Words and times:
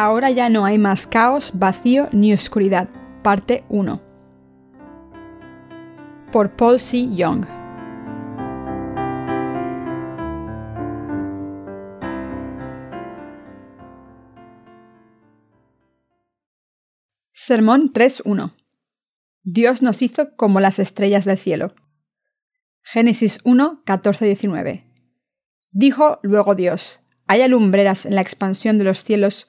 Ahora 0.00 0.30
ya 0.30 0.48
no 0.48 0.64
hay 0.64 0.78
más 0.78 1.08
caos, 1.08 1.50
vacío 1.54 2.08
ni 2.12 2.32
oscuridad. 2.32 2.88
Parte 3.24 3.64
1. 3.68 4.00
Por 6.30 6.54
Paul 6.54 6.78
C. 6.78 7.08
Young. 7.16 7.44
Sermón 17.32 17.92
3.1. 17.92 18.54
Dios 19.42 19.82
nos 19.82 20.00
hizo 20.00 20.36
como 20.36 20.60
las 20.60 20.78
estrellas 20.78 21.24
del 21.24 21.38
cielo. 21.38 21.74
Génesis 22.82 23.40
1, 23.42 23.82
14-19. 23.84 24.84
Dijo 25.72 26.20
luego 26.22 26.54
Dios, 26.54 27.00
haya 27.26 27.48
lumbreras 27.48 28.06
en 28.06 28.14
la 28.14 28.20
expansión 28.20 28.78
de 28.78 28.84
los 28.84 29.02
cielos 29.02 29.48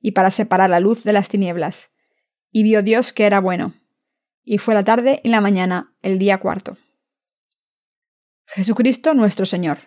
y 0.00 0.12
para 0.12 0.30
separar 0.30 0.70
la 0.70 0.80
luz 0.80 1.04
de 1.04 1.12
las 1.12 1.28
tinieblas. 1.28 1.92
Y 2.50 2.62
vio 2.62 2.82
Dios 2.82 3.12
que 3.12 3.26
era 3.26 3.40
bueno. 3.40 3.74
Y 4.44 4.58
fue 4.58 4.74
la 4.74 4.84
tarde 4.84 5.20
y 5.22 5.28
la 5.28 5.40
mañana, 5.40 5.94
el 6.02 6.18
día 6.18 6.38
cuarto. 6.38 6.76
Jesucristo 8.46 9.12
nuestro 9.12 9.44
Señor. 9.44 9.78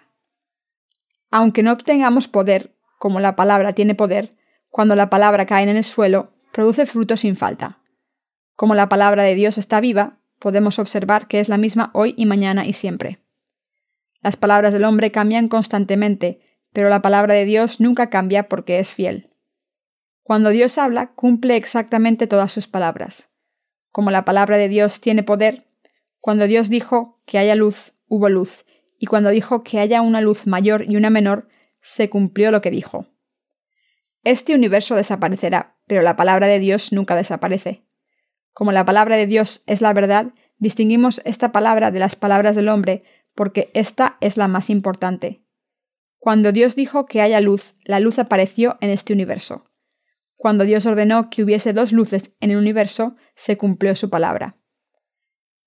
Aunque 1.31 1.63
no 1.63 1.71
obtengamos 1.71 2.27
poder, 2.27 2.75
como 2.99 3.19
la 3.19 3.35
palabra 3.35 3.73
tiene 3.73 3.95
poder, 3.95 4.35
cuando 4.69 4.95
la 4.95 5.09
palabra 5.09 5.45
cae 5.45 5.63
en 5.63 5.75
el 5.75 5.83
suelo, 5.83 6.33
produce 6.51 6.85
fruto 6.85 7.17
sin 7.17 7.35
falta. 7.35 7.79
Como 8.55 8.75
la 8.75 8.89
palabra 8.89 9.23
de 9.23 9.33
Dios 9.33 9.57
está 9.57 9.79
viva, 9.79 10.19
podemos 10.37 10.77
observar 10.77 11.27
que 11.27 11.39
es 11.39 11.49
la 11.49 11.57
misma 11.57 11.89
hoy 11.93 12.13
y 12.17 12.25
mañana 12.25 12.65
y 12.65 12.73
siempre. 12.73 13.23
Las 14.21 14.37
palabras 14.37 14.73
del 14.73 14.83
hombre 14.83 15.11
cambian 15.11 15.47
constantemente, 15.47 16.41
pero 16.71 16.89
la 16.89 17.01
palabra 17.01 17.33
de 17.33 17.45
Dios 17.45 17.79
nunca 17.79 18.09
cambia 18.09 18.47
porque 18.47 18.79
es 18.79 18.93
fiel. 18.93 19.30
Cuando 20.23 20.49
Dios 20.49 20.77
habla, 20.77 21.13
cumple 21.13 21.55
exactamente 21.55 22.27
todas 22.27 22.51
sus 22.51 22.67
palabras. 22.67 23.31
Como 23.91 24.11
la 24.11 24.23
palabra 24.23 24.57
de 24.57 24.67
Dios 24.67 25.01
tiene 25.01 25.23
poder, 25.23 25.65
cuando 26.19 26.45
Dios 26.47 26.69
dijo 26.69 27.19
que 27.25 27.39
haya 27.39 27.55
luz, 27.55 27.93
hubo 28.07 28.29
luz, 28.29 28.65
y 28.97 29.07
cuando 29.07 29.29
dijo 29.29 29.63
que 29.63 29.79
haya 29.79 30.01
una 30.01 30.21
luz 30.21 30.45
mayor 30.45 30.85
y 30.87 30.95
una 30.95 31.09
menor, 31.09 31.47
se 31.81 32.09
cumplió 32.09 32.51
lo 32.51 32.61
que 32.61 32.69
dijo. 32.69 33.07
Este 34.23 34.53
universo 34.53 34.95
desaparecerá, 34.95 35.75
pero 35.87 36.03
la 36.03 36.15
palabra 36.15 36.47
de 36.47 36.59
Dios 36.59 36.93
nunca 36.93 37.15
desaparece. 37.15 37.83
Como 38.53 38.71
la 38.71 38.85
palabra 38.85 39.17
de 39.17 39.25
Dios 39.25 39.63
es 39.65 39.81
la 39.81 39.93
verdad, 39.93 40.33
distinguimos 40.59 41.21
esta 41.25 41.51
palabra 41.51 41.89
de 41.89 41.99
las 41.99 42.15
palabras 42.15 42.55
del 42.55 42.69
hombre 42.69 43.03
porque 43.33 43.71
esta 43.73 44.17
es 44.21 44.37
la 44.37 44.47
más 44.47 44.69
importante. 44.69 45.41
Cuando 46.19 46.51
Dios 46.51 46.75
dijo 46.75 47.07
que 47.07 47.21
haya 47.21 47.41
luz, 47.41 47.73
la 47.83 47.99
luz 47.99 48.19
apareció 48.19 48.77
en 48.81 48.91
este 48.91 49.13
universo. 49.13 49.70
Cuando 50.41 50.65
Dios 50.65 50.87
ordenó 50.87 51.29
que 51.29 51.43
hubiese 51.43 51.71
dos 51.71 51.91
luces 51.91 52.33
en 52.39 52.49
el 52.49 52.57
universo, 52.57 53.15
se 53.35 53.57
cumplió 53.57 53.95
su 53.95 54.09
palabra. 54.09 54.55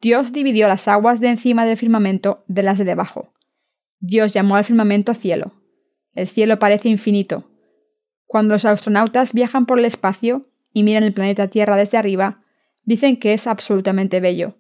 Dios 0.01 0.33
dividió 0.33 0.67
las 0.67 0.89
aguas 0.89 1.21
de 1.21 1.29
encima 1.29 1.65
del 1.65 1.77
firmamento 1.77 2.45
de 2.49 2.65
las 2.65 2.79
de 2.79 2.85
debajo. 2.85 3.33
Dios 4.01 4.33
llamó 4.33 4.57
al 4.57 4.65
firmamento 4.65 5.15
cielo. 5.15 5.53
El 6.13 6.27
cielo 6.27 6.59
parece 6.59 6.89
infinito. 6.89 7.49
Cuando 8.27 8.55
los 8.55 8.65
astronautas 8.65 9.33
viajan 9.33 9.65
por 9.65 9.79
el 9.79 9.85
espacio 9.85 10.51
y 10.73 10.83
miran 10.83 11.05
el 11.05 11.13
planeta 11.13 11.47
Tierra 11.47 11.77
desde 11.77 11.97
arriba, 11.97 12.43
dicen 12.83 13.17
que 13.17 13.33
es 13.33 13.47
absolutamente 13.47 14.19
bello. 14.19 14.59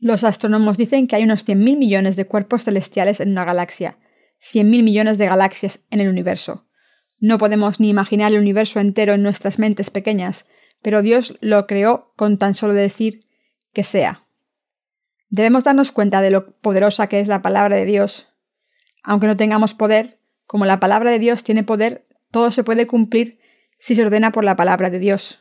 Los 0.00 0.22
astrónomos 0.22 0.76
dicen 0.76 1.06
que 1.06 1.16
hay 1.16 1.24
unos 1.24 1.48
100.000 1.48 1.78
millones 1.78 2.16
de 2.16 2.26
cuerpos 2.26 2.64
celestiales 2.64 3.20
en 3.20 3.30
una 3.30 3.46
galaxia, 3.46 3.96
100.000 4.42 4.82
millones 4.82 5.16
de 5.16 5.24
galaxias 5.24 5.86
en 5.90 6.00
el 6.00 6.08
universo. 6.08 6.66
No 7.20 7.38
podemos 7.38 7.80
ni 7.80 7.88
imaginar 7.88 8.32
el 8.32 8.38
universo 8.38 8.80
entero 8.80 9.14
en 9.14 9.22
nuestras 9.22 9.58
mentes 9.58 9.90
pequeñas, 9.90 10.50
pero 10.82 11.02
Dios 11.02 11.36
lo 11.40 11.66
creó 11.66 12.12
con 12.16 12.38
tan 12.38 12.54
solo 12.54 12.74
decir 12.74 13.20
que 13.72 13.84
sea. 13.84 14.20
Debemos 15.30 15.64
darnos 15.64 15.92
cuenta 15.92 16.20
de 16.20 16.30
lo 16.30 16.56
poderosa 16.58 17.08
que 17.08 17.20
es 17.20 17.28
la 17.28 17.42
palabra 17.42 17.76
de 17.76 17.86
Dios. 17.86 18.28
Aunque 19.02 19.26
no 19.26 19.36
tengamos 19.36 19.74
poder, 19.74 20.18
como 20.46 20.64
la 20.64 20.80
palabra 20.80 21.10
de 21.10 21.18
Dios 21.18 21.44
tiene 21.44 21.64
poder, 21.64 22.04
todo 22.30 22.50
se 22.50 22.64
puede 22.64 22.86
cumplir 22.86 23.38
si 23.78 23.94
se 23.94 24.02
ordena 24.02 24.30
por 24.30 24.44
la 24.44 24.56
palabra 24.56 24.90
de 24.90 24.98
Dios. 24.98 25.40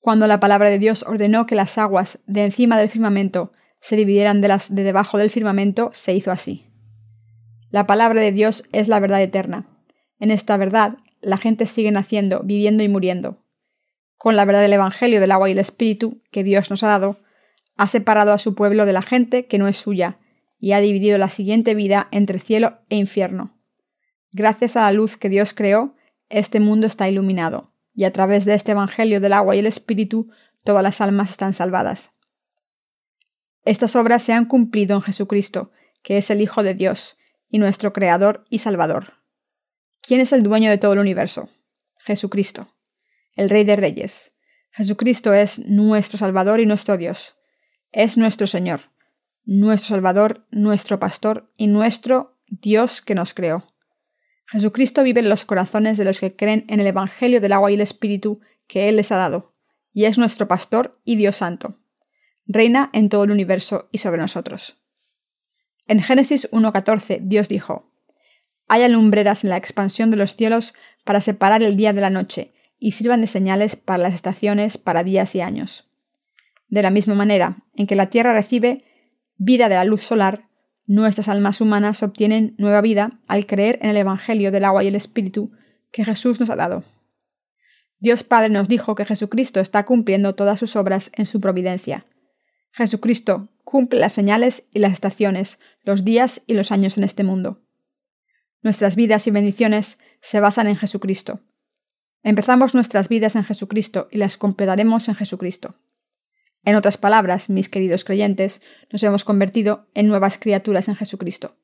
Cuando 0.00 0.26
la 0.26 0.40
palabra 0.40 0.70
de 0.70 0.78
Dios 0.78 1.02
ordenó 1.02 1.46
que 1.46 1.54
las 1.54 1.76
aguas 1.78 2.20
de 2.26 2.44
encima 2.44 2.78
del 2.78 2.88
firmamento 2.88 3.52
se 3.80 3.96
dividieran 3.96 4.40
de 4.40 4.48
las 4.48 4.74
de 4.74 4.84
debajo 4.84 5.18
del 5.18 5.30
firmamento, 5.30 5.90
se 5.92 6.14
hizo 6.14 6.30
así. 6.30 6.66
La 7.70 7.86
palabra 7.86 8.20
de 8.20 8.32
Dios 8.32 8.64
es 8.72 8.88
la 8.88 9.00
verdad 9.00 9.22
eterna. 9.22 9.66
En 10.18 10.30
esta 10.30 10.56
verdad, 10.56 10.96
la 11.20 11.36
gente 11.36 11.66
sigue 11.66 11.90
naciendo, 11.90 12.40
viviendo 12.44 12.82
y 12.82 12.88
muriendo. 12.88 13.38
Con 14.16 14.36
la 14.36 14.44
verdad 14.44 14.62
del 14.62 14.72
Evangelio 14.72 15.20
del 15.20 15.32
agua 15.32 15.48
y 15.48 15.52
el 15.52 15.58
Espíritu 15.58 16.22
que 16.30 16.44
Dios 16.44 16.70
nos 16.70 16.82
ha 16.82 16.88
dado, 16.88 17.18
ha 17.76 17.86
separado 17.86 18.32
a 18.32 18.38
su 18.38 18.54
pueblo 18.54 18.86
de 18.86 18.92
la 18.92 19.02
gente 19.02 19.46
que 19.46 19.58
no 19.58 19.68
es 19.68 19.76
suya, 19.76 20.18
y 20.58 20.72
ha 20.72 20.80
dividido 20.80 21.18
la 21.18 21.28
siguiente 21.28 21.74
vida 21.74 22.08
entre 22.10 22.40
cielo 22.40 22.78
e 22.88 22.96
infierno. 22.96 23.56
Gracias 24.32 24.76
a 24.76 24.82
la 24.82 24.92
luz 24.92 25.16
que 25.16 25.28
Dios 25.28 25.54
creó, 25.54 25.94
este 26.28 26.58
mundo 26.58 26.86
está 26.86 27.08
iluminado, 27.08 27.72
y 27.94 28.04
a 28.04 28.12
través 28.12 28.44
de 28.44 28.54
este 28.54 28.72
Evangelio 28.72 29.20
del 29.20 29.32
agua 29.32 29.54
y 29.54 29.60
el 29.60 29.66
Espíritu, 29.66 30.30
todas 30.64 30.82
las 30.82 31.00
almas 31.00 31.30
están 31.30 31.52
salvadas. 31.52 32.16
Estas 33.64 33.94
obras 33.96 34.22
se 34.22 34.32
han 34.32 34.46
cumplido 34.46 34.96
en 34.96 35.02
Jesucristo, 35.02 35.70
que 36.02 36.18
es 36.18 36.30
el 36.30 36.40
Hijo 36.40 36.62
de 36.62 36.74
Dios, 36.74 37.16
y 37.48 37.58
nuestro 37.58 37.92
Creador 37.92 38.44
y 38.50 38.58
Salvador. 38.58 39.17
¿Quién 40.00 40.20
es 40.20 40.32
el 40.32 40.42
dueño 40.42 40.70
de 40.70 40.78
todo 40.78 40.92
el 40.92 40.98
universo? 40.98 41.48
Jesucristo, 42.00 42.74
el 43.36 43.50
Rey 43.50 43.64
de 43.64 43.76
Reyes. 43.76 44.36
Jesucristo 44.70 45.32
es 45.32 45.58
nuestro 45.66 46.18
Salvador 46.18 46.60
y 46.60 46.66
nuestro 46.66 46.96
Dios. 46.96 47.36
Es 47.92 48.16
nuestro 48.16 48.46
Señor, 48.46 48.92
nuestro 49.44 49.96
Salvador, 49.96 50.42
nuestro 50.50 50.98
Pastor 50.98 51.46
y 51.56 51.66
nuestro 51.66 52.38
Dios 52.46 53.02
que 53.02 53.14
nos 53.14 53.34
creó. 53.34 53.74
Jesucristo 54.46 55.02
vive 55.02 55.20
en 55.20 55.28
los 55.28 55.44
corazones 55.44 55.98
de 55.98 56.04
los 56.04 56.20
que 56.20 56.34
creen 56.34 56.64
en 56.68 56.80
el 56.80 56.86
Evangelio 56.86 57.40
del 57.40 57.52
agua 57.52 57.70
y 57.70 57.74
el 57.74 57.82
Espíritu 57.82 58.40
que 58.66 58.88
Él 58.88 58.96
les 58.96 59.12
ha 59.12 59.16
dado, 59.16 59.54
y 59.92 60.06
es 60.06 60.16
nuestro 60.16 60.48
Pastor 60.48 61.00
y 61.04 61.16
Dios 61.16 61.36
Santo. 61.36 61.80
Reina 62.46 62.88
en 62.94 63.10
todo 63.10 63.24
el 63.24 63.30
universo 63.30 63.88
y 63.92 63.98
sobre 63.98 64.22
nosotros. 64.22 64.78
En 65.86 66.00
Génesis 66.00 66.50
1.14 66.50 67.20
Dios 67.22 67.48
dijo, 67.48 67.87
haya 68.68 68.88
lumbreras 68.88 69.44
en 69.44 69.50
la 69.50 69.56
expansión 69.56 70.10
de 70.10 70.16
los 70.16 70.36
cielos 70.36 70.74
para 71.04 71.20
separar 71.20 71.62
el 71.62 71.76
día 71.76 71.92
de 71.92 72.00
la 72.00 72.10
noche, 72.10 72.52
y 72.78 72.92
sirvan 72.92 73.20
de 73.20 73.26
señales 73.26 73.76
para 73.76 74.02
las 74.02 74.14
estaciones, 74.14 74.78
para 74.78 75.02
días 75.02 75.34
y 75.34 75.40
años. 75.40 75.88
De 76.68 76.82
la 76.82 76.90
misma 76.90 77.14
manera 77.14 77.56
en 77.74 77.86
que 77.86 77.96
la 77.96 78.10
Tierra 78.10 78.32
recibe 78.32 78.84
vida 79.36 79.68
de 79.68 79.74
la 79.74 79.84
luz 79.84 80.02
solar, 80.02 80.42
nuestras 80.86 81.28
almas 81.28 81.60
humanas 81.60 82.02
obtienen 82.02 82.54
nueva 82.58 82.80
vida 82.80 83.20
al 83.26 83.46
creer 83.46 83.78
en 83.82 83.90
el 83.90 83.96
Evangelio 83.96 84.52
del 84.52 84.64
agua 84.64 84.84
y 84.84 84.88
el 84.88 84.94
Espíritu 84.94 85.50
que 85.90 86.04
Jesús 86.04 86.40
nos 86.40 86.50
ha 86.50 86.56
dado. 86.56 86.84
Dios 87.98 88.22
Padre 88.22 88.48
nos 88.48 88.68
dijo 88.68 88.94
que 88.94 89.04
Jesucristo 89.04 89.60
está 89.60 89.84
cumpliendo 89.84 90.34
todas 90.34 90.58
sus 90.58 90.76
obras 90.76 91.10
en 91.16 91.26
su 91.26 91.40
providencia. 91.40 92.06
Jesucristo 92.70 93.48
cumple 93.64 93.98
las 93.98 94.12
señales 94.12 94.68
y 94.72 94.78
las 94.78 94.92
estaciones, 94.92 95.60
los 95.82 96.04
días 96.04 96.42
y 96.46 96.54
los 96.54 96.70
años 96.70 96.96
en 96.96 97.04
este 97.04 97.24
mundo. 97.24 97.60
Nuestras 98.62 98.96
vidas 98.96 99.26
y 99.26 99.30
bendiciones 99.30 100.00
se 100.20 100.40
basan 100.40 100.68
en 100.68 100.76
Jesucristo. 100.76 101.40
Empezamos 102.22 102.74
nuestras 102.74 103.08
vidas 103.08 103.36
en 103.36 103.44
Jesucristo 103.44 104.08
y 104.10 104.18
las 104.18 104.36
completaremos 104.36 105.08
en 105.08 105.14
Jesucristo. 105.14 105.76
En 106.64 106.74
otras 106.74 106.96
palabras, 106.96 107.48
mis 107.48 107.68
queridos 107.68 108.04
creyentes, 108.04 108.62
nos 108.90 109.02
hemos 109.04 109.24
convertido 109.24 109.86
en 109.94 110.08
nuevas 110.08 110.38
criaturas 110.38 110.88
en 110.88 110.96
Jesucristo. 110.96 111.56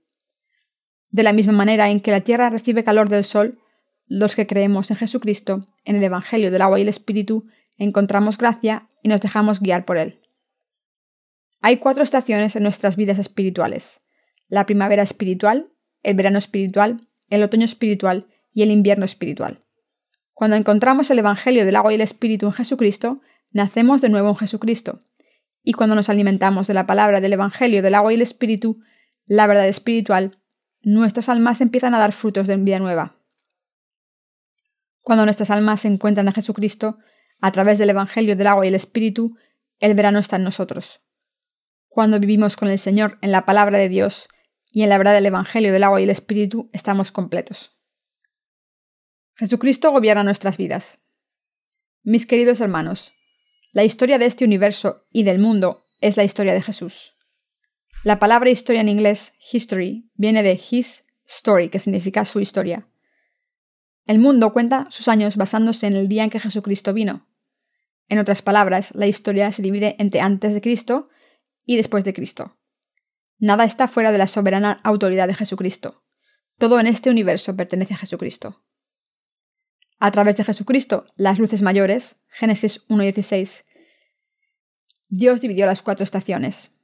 De 1.10 1.24
la 1.24 1.32
misma 1.32 1.52
manera 1.52 1.90
en 1.90 2.00
que 2.00 2.12
la 2.12 2.20
tierra 2.20 2.48
recibe 2.48 2.84
calor 2.84 3.08
del 3.08 3.24
sol, 3.24 3.58
los 4.06 4.36
que 4.36 4.46
creemos 4.46 4.90
en 4.90 4.96
Jesucristo, 4.96 5.66
en 5.84 5.96
el 5.96 6.04
Evangelio 6.04 6.50
del 6.50 6.62
agua 6.62 6.78
y 6.78 6.82
el 6.82 6.88
Espíritu, 6.88 7.46
encontramos 7.76 8.38
gracia 8.38 8.88
y 9.02 9.08
nos 9.08 9.20
dejamos 9.20 9.60
guiar 9.60 9.84
por 9.84 9.98
él. 9.98 10.20
Hay 11.60 11.78
cuatro 11.78 12.02
estaciones 12.02 12.54
en 12.56 12.62
nuestras 12.62 12.96
vidas 12.96 13.18
espirituales. 13.18 14.06
La 14.48 14.66
primavera 14.66 15.02
espiritual, 15.02 15.73
el 16.04 16.14
verano 16.14 16.38
espiritual, 16.38 17.08
el 17.30 17.42
otoño 17.42 17.64
espiritual 17.64 18.26
y 18.52 18.62
el 18.62 18.70
invierno 18.70 19.04
espiritual. 19.04 19.58
Cuando 20.32 20.56
encontramos 20.56 21.10
el 21.10 21.18
Evangelio 21.18 21.64
del 21.64 21.76
agua 21.76 21.92
y 21.92 21.96
el 21.96 22.00
Espíritu 22.00 22.46
en 22.46 22.52
Jesucristo, 22.52 23.20
nacemos 23.50 24.00
de 24.00 24.08
nuevo 24.08 24.28
en 24.28 24.36
Jesucristo. 24.36 25.02
Y 25.62 25.72
cuando 25.72 25.94
nos 25.94 26.08
alimentamos 26.08 26.66
de 26.66 26.74
la 26.74 26.86
palabra 26.86 27.20
del 27.20 27.32
Evangelio 27.32 27.82
del 27.82 27.94
agua 27.94 28.12
y 28.12 28.16
el 28.16 28.22
Espíritu, 28.22 28.80
la 29.26 29.46
verdad 29.46 29.66
espiritual, 29.66 30.36
nuestras 30.82 31.28
almas 31.28 31.60
empiezan 31.60 31.94
a 31.94 31.98
dar 31.98 32.12
frutos 32.12 32.46
de 32.46 32.56
vida 32.56 32.78
nueva. 32.78 33.16
Cuando 35.00 35.24
nuestras 35.24 35.50
almas 35.50 35.80
se 35.80 35.88
encuentran 35.88 36.28
a 36.28 36.32
Jesucristo, 36.32 36.98
a 37.40 37.52
través 37.52 37.78
del 37.78 37.90
Evangelio 37.90 38.36
del 38.36 38.46
agua 38.46 38.64
y 38.64 38.68
el 38.68 38.74
Espíritu, 38.74 39.36
el 39.80 39.94
verano 39.94 40.18
está 40.18 40.36
en 40.36 40.44
nosotros. 40.44 41.00
Cuando 41.88 42.18
vivimos 42.18 42.56
con 42.56 42.68
el 42.68 42.78
Señor 42.78 43.18
en 43.20 43.30
la 43.30 43.44
palabra 43.44 43.78
de 43.78 43.88
Dios 43.88 44.28
y 44.74 44.82
en 44.82 44.88
la 44.88 44.98
verdad 44.98 45.14
del 45.14 45.26
Evangelio 45.26 45.72
del 45.72 45.84
agua 45.84 46.00
y 46.00 46.04
el 46.04 46.10
Espíritu, 46.10 46.68
estamos 46.72 47.12
completos. 47.12 47.78
Jesucristo 49.36 49.92
gobierna 49.92 50.24
nuestras 50.24 50.58
vidas. 50.58 51.04
Mis 52.02 52.26
queridos 52.26 52.60
hermanos, 52.60 53.12
la 53.72 53.84
historia 53.84 54.18
de 54.18 54.26
este 54.26 54.44
universo 54.44 55.06
y 55.12 55.22
del 55.22 55.38
mundo 55.38 55.84
es 56.00 56.16
la 56.16 56.24
historia 56.24 56.52
de 56.52 56.60
Jesús. 56.60 57.14
La 58.02 58.18
palabra 58.18 58.50
historia 58.50 58.80
en 58.80 58.88
inglés, 58.88 59.34
history, 59.52 60.10
viene 60.14 60.42
de 60.42 60.60
his 60.70 61.04
story, 61.24 61.68
que 61.68 61.78
significa 61.78 62.24
su 62.24 62.40
historia. 62.40 62.88
El 64.06 64.18
mundo 64.18 64.52
cuenta 64.52 64.88
sus 64.90 65.06
años 65.06 65.36
basándose 65.36 65.86
en 65.86 65.94
el 65.94 66.08
día 66.08 66.24
en 66.24 66.30
que 66.30 66.40
Jesucristo 66.40 66.92
vino. 66.92 67.28
En 68.08 68.18
otras 68.18 68.42
palabras, 68.42 68.92
la 68.96 69.06
historia 69.06 69.52
se 69.52 69.62
divide 69.62 69.94
entre 70.00 70.20
antes 70.20 70.52
de 70.52 70.60
Cristo 70.60 71.10
y 71.64 71.76
después 71.76 72.02
de 72.02 72.12
Cristo. 72.12 72.58
Nada 73.38 73.64
está 73.64 73.88
fuera 73.88 74.12
de 74.12 74.18
la 74.18 74.26
soberana 74.26 74.80
autoridad 74.84 75.28
de 75.28 75.34
Jesucristo. 75.34 76.04
Todo 76.58 76.78
en 76.78 76.86
este 76.86 77.10
universo 77.10 77.56
pertenece 77.56 77.94
a 77.94 77.98
Jesucristo. 77.98 78.64
A 79.98 80.10
través 80.10 80.36
de 80.36 80.44
Jesucristo, 80.44 81.06
las 81.16 81.38
luces 81.38 81.62
mayores, 81.62 82.22
Génesis 82.28 82.86
1.16, 82.88 83.64
Dios 85.08 85.40
dividió 85.40 85.66
las 85.66 85.82
cuatro 85.82 86.04
estaciones. 86.04 86.74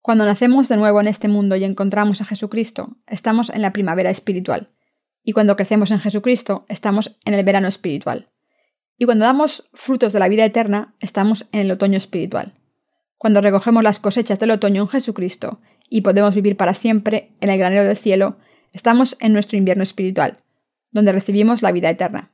Cuando 0.00 0.24
nacemos 0.24 0.68
de 0.68 0.76
nuevo 0.76 1.00
en 1.00 1.08
este 1.08 1.28
mundo 1.28 1.56
y 1.56 1.64
encontramos 1.64 2.20
a 2.20 2.24
Jesucristo, 2.24 2.96
estamos 3.06 3.50
en 3.50 3.62
la 3.62 3.72
primavera 3.72 4.10
espiritual. 4.10 4.70
Y 5.22 5.32
cuando 5.32 5.56
crecemos 5.56 5.90
en 5.90 6.00
Jesucristo, 6.00 6.64
estamos 6.68 7.18
en 7.24 7.34
el 7.34 7.44
verano 7.44 7.68
espiritual. 7.68 8.30
Y 8.96 9.04
cuando 9.04 9.24
damos 9.24 9.70
frutos 9.74 10.12
de 10.12 10.18
la 10.18 10.28
vida 10.28 10.44
eterna, 10.44 10.96
estamos 10.98 11.48
en 11.52 11.60
el 11.60 11.70
otoño 11.70 11.96
espiritual. 11.96 12.57
Cuando 13.18 13.40
recogemos 13.40 13.82
las 13.82 13.98
cosechas 13.98 14.38
del 14.38 14.52
otoño 14.52 14.82
en 14.82 14.88
Jesucristo 14.88 15.60
y 15.90 16.02
podemos 16.02 16.36
vivir 16.36 16.56
para 16.56 16.72
siempre 16.72 17.32
en 17.40 17.50
el 17.50 17.58
granero 17.58 17.84
del 17.84 17.96
cielo, 17.96 18.38
estamos 18.72 19.16
en 19.20 19.32
nuestro 19.32 19.58
invierno 19.58 19.82
espiritual, 19.82 20.36
donde 20.92 21.10
recibimos 21.10 21.60
la 21.60 21.72
vida 21.72 21.90
eterna. 21.90 22.32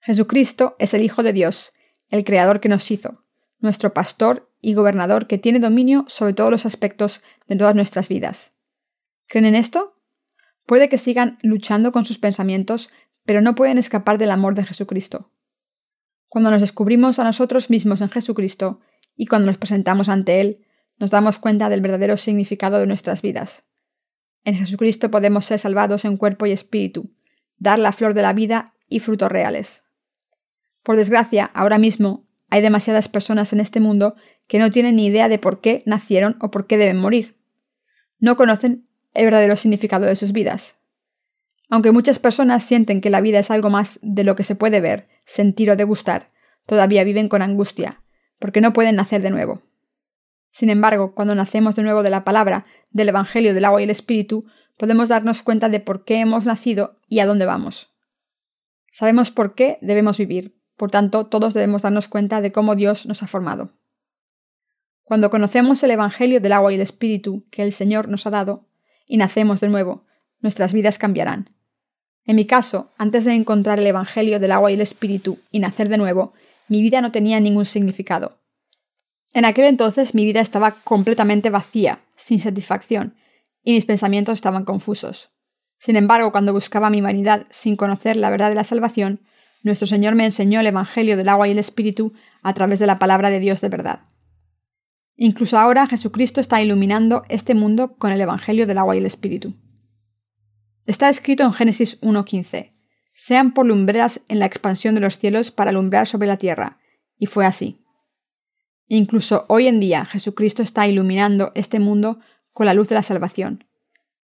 Jesucristo 0.00 0.74
es 0.80 0.92
el 0.92 1.02
Hijo 1.02 1.22
de 1.22 1.32
Dios, 1.32 1.72
el 2.08 2.24
Creador 2.24 2.60
que 2.60 2.68
nos 2.68 2.90
hizo, 2.90 3.24
nuestro 3.60 3.94
pastor 3.94 4.50
y 4.60 4.74
gobernador 4.74 5.28
que 5.28 5.38
tiene 5.38 5.60
dominio 5.60 6.04
sobre 6.08 6.34
todos 6.34 6.50
los 6.50 6.66
aspectos 6.66 7.22
de 7.46 7.56
todas 7.56 7.76
nuestras 7.76 8.08
vidas. 8.08 8.56
¿Creen 9.28 9.46
en 9.46 9.54
esto? 9.54 9.94
Puede 10.66 10.88
que 10.88 10.98
sigan 10.98 11.38
luchando 11.42 11.92
con 11.92 12.04
sus 12.04 12.18
pensamientos, 12.18 12.90
pero 13.24 13.40
no 13.40 13.54
pueden 13.54 13.78
escapar 13.78 14.18
del 14.18 14.32
amor 14.32 14.54
de 14.54 14.64
Jesucristo. 14.64 15.30
Cuando 16.28 16.50
nos 16.50 16.60
descubrimos 16.60 17.18
a 17.18 17.24
nosotros 17.24 17.70
mismos 17.70 18.00
en 18.00 18.08
Jesucristo, 18.08 18.80
y 19.20 19.26
cuando 19.26 19.48
nos 19.48 19.58
presentamos 19.58 20.08
ante 20.08 20.40
Él, 20.40 20.64
nos 20.98 21.10
damos 21.10 21.38
cuenta 21.38 21.68
del 21.68 21.82
verdadero 21.82 22.16
significado 22.16 22.78
de 22.78 22.86
nuestras 22.86 23.20
vidas. 23.20 23.68
En 24.44 24.54
Jesucristo 24.54 25.10
podemos 25.10 25.44
ser 25.44 25.58
salvados 25.58 26.06
en 26.06 26.16
cuerpo 26.16 26.46
y 26.46 26.52
espíritu, 26.52 27.12
dar 27.58 27.78
la 27.78 27.92
flor 27.92 28.14
de 28.14 28.22
la 28.22 28.32
vida 28.32 28.72
y 28.88 29.00
frutos 29.00 29.30
reales. 29.30 29.84
Por 30.82 30.96
desgracia, 30.96 31.50
ahora 31.52 31.76
mismo 31.76 32.24
hay 32.48 32.62
demasiadas 32.62 33.08
personas 33.08 33.52
en 33.52 33.60
este 33.60 33.78
mundo 33.78 34.14
que 34.46 34.58
no 34.58 34.70
tienen 34.70 34.96
ni 34.96 35.04
idea 35.04 35.28
de 35.28 35.38
por 35.38 35.60
qué 35.60 35.82
nacieron 35.84 36.38
o 36.40 36.50
por 36.50 36.66
qué 36.66 36.78
deben 36.78 36.96
morir. 36.96 37.36
No 38.20 38.38
conocen 38.38 38.88
el 39.12 39.26
verdadero 39.26 39.56
significado 39.56 40.06
de 40.06 40.16
sus 40.16 40.32
vidas. 40.32 40.80
Aunque 41.68 41.92
muchas 41.92 42.18
personas 42.18 42.64
sienten 42.64 43.02
que 43.02 43.10
la 43.10 43.20
vida 43.20 43.38
es 43.38 43.50
algo 43.50 43.68
más 43.68 44.00
de 44.02 44.24
lo 44.24 44.34
que 44.34 44.44
se 44.44 44.56
puede 44.56 44.80
ver, 44.80 45.04
sentir 45.26 45.70
o 45.70 45.76
degustar, 45.76 46.26
todavía 46.64 47.04
viven 47.04 47.28
con 47.28 47.42
angustia, 47.42 48.00
porque 48.40 48.60
no 48.60 48.72
pueden 48.72 48.96
nacer 48.96 49.22
de 49.22 49.30
nuevo. 49.30 49.62
Sin 50.50 50.68
embargo, 50.68 51.14
cuando 51.14 51.36
nacemos 51.36 51.76
de 51.76 51.84
nuevo 51.84 52.02
de 52.02 52.10
la 52.10 52.24
palabra, 52.24 52.64
del 52.90 53.10
Evangelio 53.10 53.54
del 53.54 53.64
agua 53.64 53.80
y 53.80 53.84
el 53.84 53.90
Espíritu, 53.90 54.44
podemos 54.76 55.10
darnos 55.10 55.44
cuenta 55.44 55.68
de 55.68 55.78
por 55.78 56.04
qué 56.04 56.18
hemos 56.18 56.46
nacido 56.46 56.96
y 57.06 57.20
a 57.20 57.26
dónde 57.26 57.46
vamos. 57.46 57.94
Sabemos 58.90 59.30
por 59.30 59.54
qué 59.54 59.78
debemos 59.80 60.18
vivir, 60.18 60.56
por 60.76 60.90
tanto, 60.90 61.26
todos 61.26 61.54
debemos 61.54 61.82
darnos 61.82 62.08
cuenta 62.08 62.40
de 62.40 62.50
cómo 62.50 62.74
Dios 62.74 63.06
nos 63.06 63.22
ha 63.22 63.28
formado. 63.28 63.70
Cuando 65.04 65.30
conocemos 65.30 65.82
el 65.82 65.90
Evangelio 65.90 66.40
del 66.40 66.52
agua 66.52 66.72
y 66.72 66.76
el 66.76 66.80
Espíritu 66.80 67.44
que 67.50 67.62
el 67.62 67.72
Señor 67.72 68.08
nos 68.08 68.26
ha 68.26 68.30
dado, 68.30 68.66
y 69.06 69.18
nacemos 69.18 69.60
de 69.60 69.68
nuevo, 69.68 70.06
nuestras 70.40 70.72
vidas 70.72 70.98
cambiarán. 70.98 71.50
En 72.24 72.36
mi 72.36 72.46
caso, 72.46 72.92
antes 72.96 73.24
de 73.24 73.34
encontrar 73.34 73.78
el 73.78 73.86
Evangelio 73.86 74.40
del 74.40 74.52
agua 74.52 74.70
y 74.70 74.74
el 74.74 74.80
Espíritu 74.80 75.38
y 75.50 75.58
nacer 75.58 75.88
de 75.88 75.98
nuevo, 75.98 76.32
mi 76.70 76.82
vida 76.82 77.00
no 77.00 77.10
tenía 77.10 77.40
ningún 77.40 77.66
significado. 77.66 78.40
En 79.34 79.44
aquel 79.44 79.64
entonces 79.64 80.14
mi 80.14 80.24
vida 80.24 80.40
estaba 80.40 80.70
completamente 80.70 81.50
vacía, 81.50 82.00
sin 82.14 82.38
satisfacción, 82.38 83.16
y 83.64 83.72
mis 83.72 83.84
pensamientos 83.84 84.34
estaban 84.34 84.64
confusos. 84.64 85.30
Sin 85.78 85.96
embargo, 85.96 86.30
cuando 86.30 86.52
buscaba 86.52 86.88
mi 86.88 87.00
humanidad 87.00 87.44
sin 87.50 87.74
conocer 87.74 88.14
la 88.14 88.30
verdad 88.30 88.50
de 88.50 88.54
la 88.54 88.62
salvación, 88.62 89.20
nuestro 89.64 89.88
Señor 89.88 90.14
me 90.14 90.24
enseñó 90.24 90.60
el 90.60 90.68
Evangelio 90.68 91.16
del 91.16 91.28
agua 91.28 91.48
y 91.48 91.50
el 91.50 91.58
Espíritu 91.58 92.12
a 92.40 92.54
través 92.54 92.78
de 92.78 92.86
la 92.86 93.00
palabra 93.00 93.30
de 93.30 93.40
Dios 93.40 93.60
de 93.60 93.68
verdad. 93.68 94.02
Incluso 95.16 95.58
ahora 95.58 95.88
Jesucristo 95.88 96.40
está 96.40 96.62
iluminando 96.62 97.24
este 97.28 97.54
mundo 97.54 97.96
con 97.96 98.12
el 98.12 98.20
Evangelio 98.20 98.68
del 98.68 98.78
agua 98.78 98.94
y 98.94 98.98
el 98.98 99.06
Espíritu. 99.06 99.54
Está 100.86 101.08
escrito 101.08 101.42
en 101.42 101.52
Génesis 101.52 102.00
1.15 102.00 102.79
sean 103.20 103.52
por 103.52 103.66
lumbreras 103.66 104.22
en 104.28 104.38
la 104.38 104.46
expansión 104.46 104.94
de 104.94 105.02
los 105.02 105.18
cielos 105.18 105.50
para 105.50 105.72
alumbrar 105.72 106.06
sobre 106.06 106.26
la 106.26 106.38
tierra. 106.38 106.78
Y 107.18 107.26
fue 107.26 107.44
así. 107.44 107.84
Incluso 108.88 109.44
hoy 109.50 109.66
en 109.66 109.78
día 109.78 110.06
Jesucristo 110.06 110.62
está 110.62 110.88
iluminando 110.88 111.52
este 111.54 111.80
mundo 111.80 112.18
con 112.54 112.64
la 112.64 112.72
luz 112.72 112.88
de 112.88 112.94
la 112.94 113.02
salvación. 113.02 113.66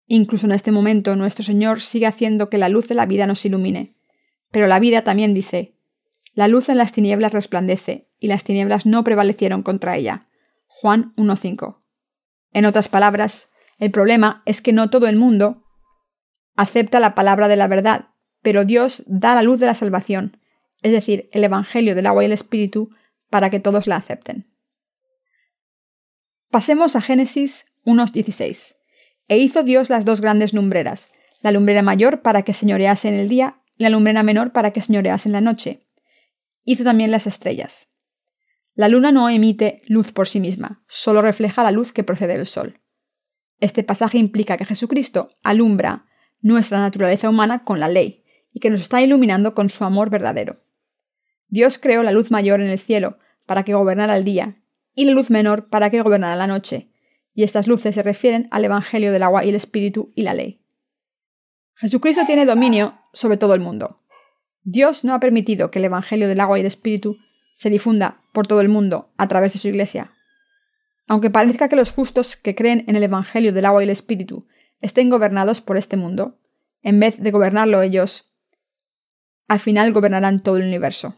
Incluso 0.07 0.47
en 0.47 0.53
este 0.53 0.71
momento 0.71 1.17
nuestro 1.17 1.43
Señor 1.45 1.81
sigue 1.81 2.07
haciendo 2.07 2.49
que 2.49 2.59
la 2.59 2.69
luz 2.69 2.87
de 2.87 2.95
la 2.95 3.07
vida 3.07 3.27
nos 3.27 3.45
ilumine. 3.45 3.97
Pero 4.53 4.69
la 4.69 4.79
vida 4.79 5.03
también 5.03 5.35
dice, 5.35 5.75
la 6.35 6.47
luz 6.47 6.69
en 6.69 6.77
las 6.77 6.93
tinieblas 6.93 7.33
resplandece, 7.33 8.09
y 8.21 8.29
las 8.29 8.45
tinieblas 8.45 8.87
no 8.87 9.03
prevalecieron 9.03 9.65
contra 9.65 9.97
ella. 9.97 10.29
Juan 10.69 11.13
1.5. 11.17 11.81
En 12.53 12.67
otras 12.67 12.89
palabras, 12.89 13.51
el 13.81 13.91
problema 13.91 14.45
es 14.47 14.63
que 14.63 14.73
no 14.73 14.91
todo 14.91 15.09
el 15.09 15.17
mundo 15.17 15.65
acepta 16.55 17.01
la 17.01 17.17
palabra 17.17 17.49
de 17.49 17.57
la 17.57 17.67
verdad 17.67 18.11
pero 18.47 18.65
Dios 18.65 19.03
da 19.07 19.35
la 19.35 19.43
luz 19.43 19.59
de 19.59 19.67
la 19.67 19.75
salvación, 19.75 20.37
es 20.81 20.93
decir, 20.93 21.29
el 21.33 21.43
Evangelio 21.43 21.97
del 21.97 22.07
agua 22.07 22.23
y 22.23 22.27
el 22.27 22.33
Espíritu, 22.33 22.95
para 23.29 23.51
que 23.51 23.59
todos 23.59 23.89
la 23.89 23.97
acepten. 23.97 24.47
Pasemos 26.53 26.95
a 26.95 27.01
Génesis 27.01 27.73
1.16. 27.87 28.77
E 29.27 29.39
hizo 29.39 29.65
Dios 29.65 29.91
las 29.91 30.05
dos 30.05 30.21
grandes 30.21 30.55
lumbreras, 30.55 31.09
la 31.43 31.51
lumbrera 31.51 31.83
mayor 31.83 32.23
para 32.23 32.43
que 32.43 32.53
señorease 32.53 33.09
en 33.09 33.19
el 33.19 33.29
día 33.29 33.63
y 33.79 33.83
la 33.83 33.91
lumbrera 33.91 34.23
menor 34.23 34.53
para 34.53 34.71
que 34.71 34.81
señorease 34.81 35.29
en 35.29 35.33
la 35.33 35.41
noche. 35.41 35.89
Hizo 36.63 36.85
también 36.85 37.11
las 37.11 37.27
estrellas. 37.27 37.97
La 38.77 38.87
luna 38.87 39.11
no 39.11 39.29
emite 39.29 39.83
luz 39.89 40.13
por 40.13 40.29
sí 40.29 40.39
misma, 40.39 40.85
solo 40.87 41.21
refleja 41.21 41.65
la 41.65 41.73
luz 41.73 41.91
que 41.91 42.05
procede 42.05 42.37
del 42.37 42.47
sol. 42.47 42.79
Este 43.59 43.83
pasaje 43.83 44.19
implica 44.19 44.57
que 44.57 44.65
Jesucristo 44.65 45.31
alumbra 45.43 46.07
nuestra 46.43 46.79
naturaleza 46.79 47.29
humana 47.29 47.65
con 47.65 47.81
la 47.81 47.89
ley, 47.89 48.23
y 48.57 48.59
que 48.59 48.71
nos 48.71 48.81
está 48.81 49.03
iluminando 49.03 49.55
con 49.55 49.69
su 49.69 49.85
amor 49.85 50.09
verdadero. 50.09 50.57
Dios 51.51 51.79
creó 51.79 52.03
la 52.03 52.11
luz 52.11 52.31
mayor 52.31 52.63
en 52.63 52.69
el 52.69 52.79
cielo 52.79 53.19
para 53.45 53.65
que 53.65 53.75
gobernara 53.75 54.17
el 54.17 54.25
día, 54.25 54.63
y 54.95 55.05
la 55.05 55.13
luz 55.13 55.29
menor 55.29 55.69
para 55.69 55.91
que 55.91 56.01
gobernara 56.01 56.37
la 56.37 56.47
noche, 56.47 56.89
y 57.35 57.43
estas 57.43 57.69
luces 57.69 57.95
se 57.95 58.03
refieren 58.03 58.49
al 58.51 58.65
Evangelio 58.65 59.13
del 59.13 59.25
agua 59.25 59.45
y 59.45 59.51
el 59.51 59.57
Espíritu 59.57 60.11
y 60.15 60.23
la 60.23 60.33
ley. 60.33 60.63
Jesucristo 61.75 62.23
tiene 62.25 62.47
dominio 62.47 62.95
sobre 63.13 63.37
todo 63.37 63.53
el 63.53 63.61
mundo. 63.61 63.99
Dios 64.63 65.05
no 65.05 65.13
ha 65.13 65.21
permitido 65.21 65.71
que 65.71 65.79
el 65.79 65.85
Evangelio 65.85 66.27
del 66.27 66.41
agua 66.41 66.57
y 66.57 66.63
el 66.63 66.67
Espíritu 66.67 67.19
se 67.53 67.69
difunda 67.69 68.23
por 68.33 68.47
todo 68.47 68.63
el 68.63 68.71
mundo 68.71 69.13
a 69.19 69.29
través 69.29 69.53
de 69.53 69.59
su 69.59 69.69
Iglesia. 69.69 70.15
Aunque 71.09 71.29
parezca 71.29 71.69
que 71.69 71.77
los 71.77 71.93
justos 71.93 72.37
que 72.37 72.55
creen 72.55 72.85
en 72.87 72.97
el 72.97 73.03
Evangelio 73.03 73.53
del 73.53 73.67
agua 73.67 73.83
y 73.83 73.85
el 73.85 73.91
Espíritu 73.91 74.47
estén 74.81 75.11
gobernados 75.11 75.61
por 75.61 75.77
este 75.77 75.99
mundo, 75.99 76.39
en 76.81 76.99
vez 76.99 77.23
de 77.23 77.31
gobernarlo 77.31 77.83
ellos, 77.83 78.33
al 79.49 79.59
final 79.59 79.93
gobernarán 79.93 80.41
todo 80.41 80.57
el 80.57 80.65
universo. 80.65 81.17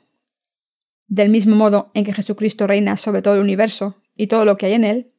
Del 1.07 1.31
mismo 1.31 1.57
modo 1.57 1.91
en 1.95 2.05
que 2.05 2.13
Jesucristo 2.13 2.67
reina 2.67 2.97
sobre 2.97 3.23
todo 3.23 3.35
el 3.35 3.41
universo 3.41 3.97
y 4.17 4.27
todo 4.27 4.45
lo 4.45 4.57
que 4.57 4.67
hay 4.67 4.75
en 4.75 4.85
él, 4.85 5.13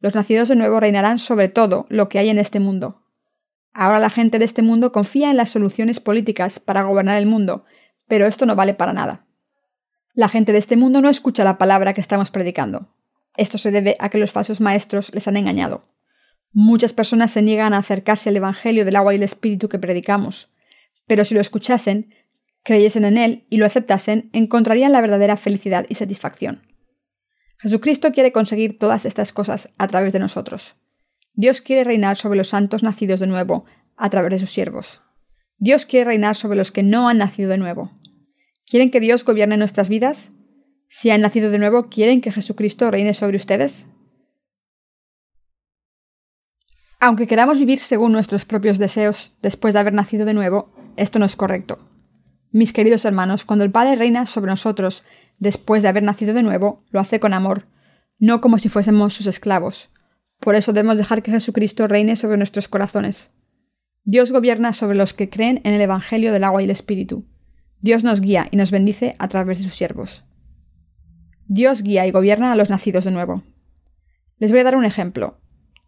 los 0.00 0.14
nacidos 0.14 0.48
de 0.48 0.56
nuevo 0.56 0.80
reinarán 0.80 1.18
sobre 1.18 1.48
todo 1.48 1.86
lo 1.88 2.08
que 2.08 2.18
hay 2.18 2.30
en 2.30 2.38
este 2.38 2.60
mundo. 2.60 3.02
Ahora 3.72 3.98
la 3.98 4.10
gente 4.10 4.38
de 4.38 4.44
este 4.44 4.62
mundo 4.62 4.92
confía 4.92 5.30
en 5.30 5.36
las 5.36 5.50
soluciones 5.50 6.00
políticas 6.00 6.60
para 6.60 6.82
gobernar 6.82 7.18
el 7.18 7.26
mundo, 7.26 7.64
Pero 8.06 8.26
esto 8.26 8.44
no 8.44 8.54
vale 8.54 8.74
para 8.74 8.92
nada. 8.92 9.24
La 10.12 10.28
gente 10.28 10.52
de 10.52 10.58
este 10.58 10.76
mundo 10.76 11.00
no 11.00 11.08
escucha 11.08 11.42
la 11.42 11.56
palabra 11.56 11.94
que 11.94 12.02
estamos 12.02 12.30
predicando. 12.30 12.94
Esto 13.34 13.56
se 13.56 13.70
debe 13.70 13.96
a 13.98 14.10
que 14.10 14.18
los 14.18 14.30
falsos 14.30 14.60
maestros 14.60 15.10
les 15.14 15.26
han 15.26 15.38
engañado. 15.38 15.84
Muchas 16.52 16.92
personas 16.92 17.32
se 17.32 17.40
niegan 17.40 17.72
a 17.72 17.78
acercarse 17.78 18.28
al 18.28 18.36
Evangelio 18.36 18.84
del 18.84 18.96
agua 18.96 19.14
y 19.14 19.16
el 19.16 19.22
Espíritu 19.22 19.70
que 19.70 19.78
predicamos, 19.78 20.50
pero 21.06 21.24
si 21.24 21.34
lo 21.34 21.40
escuchasen, 21.40 22.14
creyesen 22.64 23.04
en 23.04 23.18
él 23.18 23.46
y 23.50 23.58
lo 23.58 23.66
aceptasen, 23.66 24.30
encontrarían 24.32 24.92
la 24.92 25.00
verdadera 25.00 25.36
felicidad 25.36 25.86
y 25.88 25.94
satisfacción. 25.94 26.62
Jesucristo 27.58 28.12
quiere 28.12 28.32
conseguir 28.32 28.78
todas 28.78 29.04
estas 29.04 29.32
cosas 29.32 29.72
a 29.78 29.86
través 29.86 30.12
de 30.12 30.18
nosotros. 30.18 30.74
Dios 31.34 31.60
quiere 31.60 31.84
reinar 31.84 32.16
sobre 32.16 32.38
los 32.38 32.48
santos 32.48 32.82
nacidos 32.82 33.20
de 33.20 33.26
nuevo 33.26 33.64
a 33.96 34.10
través 34.10 34.32
de 34.32 34.38
sus 34.38 34.50
siervos. 34.50 35.02
Dios 35.58 35.86
quiere 35.86 36.06
reinar 36.06 36.36
sobre 36.36 36.56
los 36.56 36.72
que 36.72 36.82
no 36.82 37.08
han 37.08 37.18
nacido 37.18 37.50
de 37.50 37.58
nuevo. 37.58 37.92
¿Quieren 38.66 38.90
que 38.90 39.00
Dios 39.00 39.24
gobierne 39.24 39.56
nuestras 39.56 39.88
vidas? 39.88 40.32
Si 40.88 41.10
han 41.10 41.20
nacido 41.20 41.50
de 41.50 41.58
nuevo, 41.58 41.88
¿quieren 41.88 42.20
que 42.20 42.32
Jesucristo 42.32 42.90
reine 42.90 43.14
sobre 43.14 43.36
ustedes? 43.36 43.86
Aunque 47.00 47.26
queramos 47.26 47.58
vivir 47.58 47.80
según 47.80 48.12
nuestros 48.12 48.44
propios 48.44 48.78
deseos 48.78 49.32
después 49.42 49.74
de 49.74 49.80
haber 49.80 49.92
nacido 49.92 50.24
de 50.24 50.34
nuevo, 50.34 50.72
esto 50.96 51.18
no 51.18 51.26
es 51.26 51.36
correcto. 51.36 51.93
Mis 52.54 52.72
queridos 52.72 53.04
hermanos, 53.04 53.44
cuando 53.44 53.64
el 53.64 53.72
Padre 53.72 53.96
reina 53.96 54.26
sobre 54.26 54.52
nosotros 54.52 55.02
después 55.40 55.82
de 55.82 55.88
haber 55.88 56.04
nacido 56.04 56.34
de 56.34 56.44
nuevo, 56.44 56.84
lo 56.92 57.00
hace 57.00 57.18
con 57.18 57.34
amor, 57.34 57.64
no 58.20 58.40
como 58.40 58.58
si 58.58 58.68
fuésemos 58.68 59.12
sus 59.12 59.26
esclavos. 59.26 59.88
Por 60.38 60.54
eso 60.54 60.72
debemos 60.72 60.96
dejar 60.96 61.24
que 61.24 61.32
Jesucristo 61.32 61.88
reine 61.88 62.14
sobre 62.14 62.36
nuestros 62.36 62.68
corazones. 62.68 63.34
Dios 64.04 64.30
gobierna 64.30 64.72
sobre 64.72 64.96
los 64.96 65.14
que 65.14 65.28
creen 65.28 65.62
en 65.64 65.74
el 65.74 65.80
Evangelio 65.80 66.32
del 66.32 66.44
agua 66.44 66.62
y 66.62 66.66
el 66.66 66.70
Espíritu. 66.70 67.26
Dios 67.80 68.04
nos 68.04 68.20
guía 68.20 68.46
y 68.52 68.56
nos 68.56 68.70
bendice 68.70 69.16
a 69.18 69.26
través 69.26 69.58
de 69.58 69.64
sus 69.64 69.74
siervos. 69.74 70.24
Dios 71.48 71.82
guía 71.82 72.06
y 72.06 72.12
gobierna 72.12 72.52
a 72.52 72.54
los 72.54 72.70
nacidos 72.70 73.04
de 73.04 73.10
nuevo. 73.10 73.42
Les 74.38 74.52
voy 74.52 74.60
a 74.60 74.64
dar 74.64 74.76
un 74.76 74.84
ejemplo. 74.84 75.40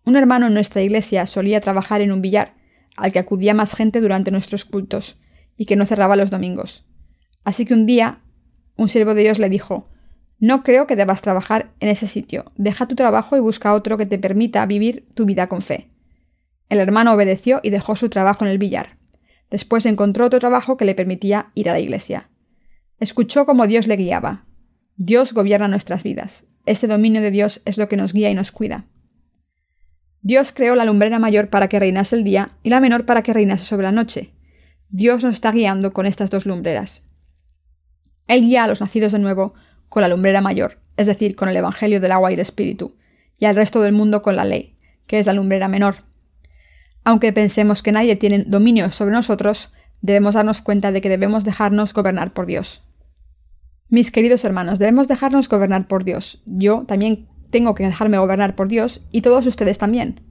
Un 0.04 0.16
hermano 0.16 0.49
en 0.49 0.54
nuestra 0.54 0.82
iglesia 0.82 1.26
solía 1.26 1.61
trabajar 1.61 2.00
en 2.00 2.11
un 2.11 2.23
billar, 2.23 2.54
al 2.96 3.12
que 3.12 3.20
acudía 3.20 3.54
más 3.54 3.73
gente 3.76 4.00
durante 4.00 4.32
nuestros 4.32 4.64
cultos, 4.64 5.20
y 5.56 5.66
que 5.66 5.76
no 5.76 5.86
cerraba 5.86 6.16
los 6.16 6.30
domingos. 6.30 6.86
Así 7.44 7.64
que 7.64 7.75
un 7.75 7.86
día, 7.86 8.20
un 8.76 8.88
siervo 8.88 9.14
de 9.14 9.22
Dios 9.22 9.38
le 9.38 9.48
dijo 9.48 9.88
No 10.38 10.62
creo 10.62 10.86
que 10.86 10.96
debas 10.96 11.22
trabajar 11.22 11.72
en 11.80 11.88
ese 11.88 12.06
sitio. 12.06 12.52
Deja 12.56 12.86
tu 12.86 12.94
trabajo 12.94 13.36
y 13.36 13.40
busca 13.40 13.75
otro 13.75 13.96
que 13.96 14.06
te 14.06 14.18
permita 14.18 14.66
vivir 14.66 15.06
tu 15.14 15.25
vida 15.25 15.48
con 15.48 15.62
fe. 15.62 15.90
El 16.68 16.78
hermano 16.78 17.12
obedeció 17.12 17.60
y 17.62 17.70
dejó 17.70 17.96
su 17.96 18.08
trabajo 18.08 18.44
en 18.44 18.50
el 18.50 18.58
billar. 18.58 18.96
Después 19.50 19.86
encontró 19.86 20.26
otro 20.26 20.40
trabajo 20.40 20.76
que 20.76 20.84
le 20.84 20.94
permitía 20.94 21.50
ir 21.54 21.68
a 21.70 21.72
la 21.72 21.80
iglesia. 21.80 22.28
Escuchó 22.98 23.46
cómo 23.46 23.66
Dios 23.66 23.86
le 23.86 23.96
guiaba. 23.96 24.44
Dios 24.96 25.32
gobierna 25.32 25.68
nuestras 25.68 26.02
vidas. 26.02 26.46
Este 26.64 26.88
dominio 26.88 27.20
de 27.20 27.30
Dios 27.30 27.60
es 27.64 27.78
lo 27.78 27.88
que 27.88 27.96
nos 27.96 28.12
guía 28.12 28.30
y 28.30 28.34
nos 28.34 28.50
cuida. 28.50 28.86
Dios 30.22 30.50
creó 30.52 30.75
la 30.75 30.84
lumbrera 30.84 31.20
mayor 31.20 31.48
para 31.48 31.68
que 31.68 31.78
reinase 31.78 32.16
el 32.16 32.25
día 32.25 32.50
y 32.64 32.70
la 32.70 32.80
menor 32.80 33.06
para 33.06 33.22
que 33.22 33.32
reinase 33.32 33.64
sobre 33.64 33.84
la 33.84 33.92
noche. 33.92 34.32
Dios 34.88 35.24
nos 35.24 35.34
está 35.34 35.52
guiando 35.52 35.92
con 35.92 36.06
estas 36.06 36.30
dos 36.30 36.46
lumbreras. 36.46 37.08
Él 38.28 38.42
guía 38.42 38.64
a 38.64 38.68
los 38.68 38.80
nacidos 38.80 39.12
de 39.12 39.18
nuevo 39.18 39.54
con 39.88 40.02
la 40.02 40.08
lumbrera 40.08 40.40
mayor, 40.40 40.80
es 40.96 41.06
decir, 41.06 41.36
con 41.36 41.48
el 41.48 41.56
Evangelio 41.56 42.00
del 42.00 42.12
agua 42.12 42.30
y 42.30 42.34
el 42.34 42.40
Espíritu, 42.40 42.96
y 43.38 43.44
al 43.44 43.54
resto 43.54 43.82
del 43.82 43.92
mundo 43.92 44.22
con 44.22 44.36
la 44.36 44.44
ley, 44.44 44.76
que 45.06 45.18
es 45.18 45.26
la 45.26 45.32
lumbrera 45.32 45.68
menor. 45.68 45.96
Aunque 47.04 47.32
pensemos 47.32 47.82
que 47.82 47.92
nadie 47.92 48.16
tiene 48.16 48.44
dominio 48.44 48.90
sobre 48.90 49.12
nosotros, 49.12 49.72
debemos 50.00 50.34
darnos 50.34 50.60
cuenta 50.60 50.92
de 50.92 51.00
que 51.00 51.08
debemos 51.08 51.44
dejarnos 51.44 51.94
gobernar 51.94 52.32
por 52.32 52.46
Dios. 52.46 52.82
Mis 53.88 54.10
queridos 54.10 54.44
hermanos, 54.44 54.80
debemos 54.80 55.06
dejarnos 55.06 55.48
gobernar 55.48 55.86
por 55.86 56.02
Dios. 56.02 56.42
Yo 56.46 56.84
también 56.86 57.28
tengo 57.50 57.74
que 57.76 57.84
dejarme 57.84 58.18
gobernar 58.18 58.56
por 58.56 58.66
Dios 58.66 59.00
y 59.12 59.22
todos 59.22 59.46
ustedes 59.46 59.78
también. 59.78 60.25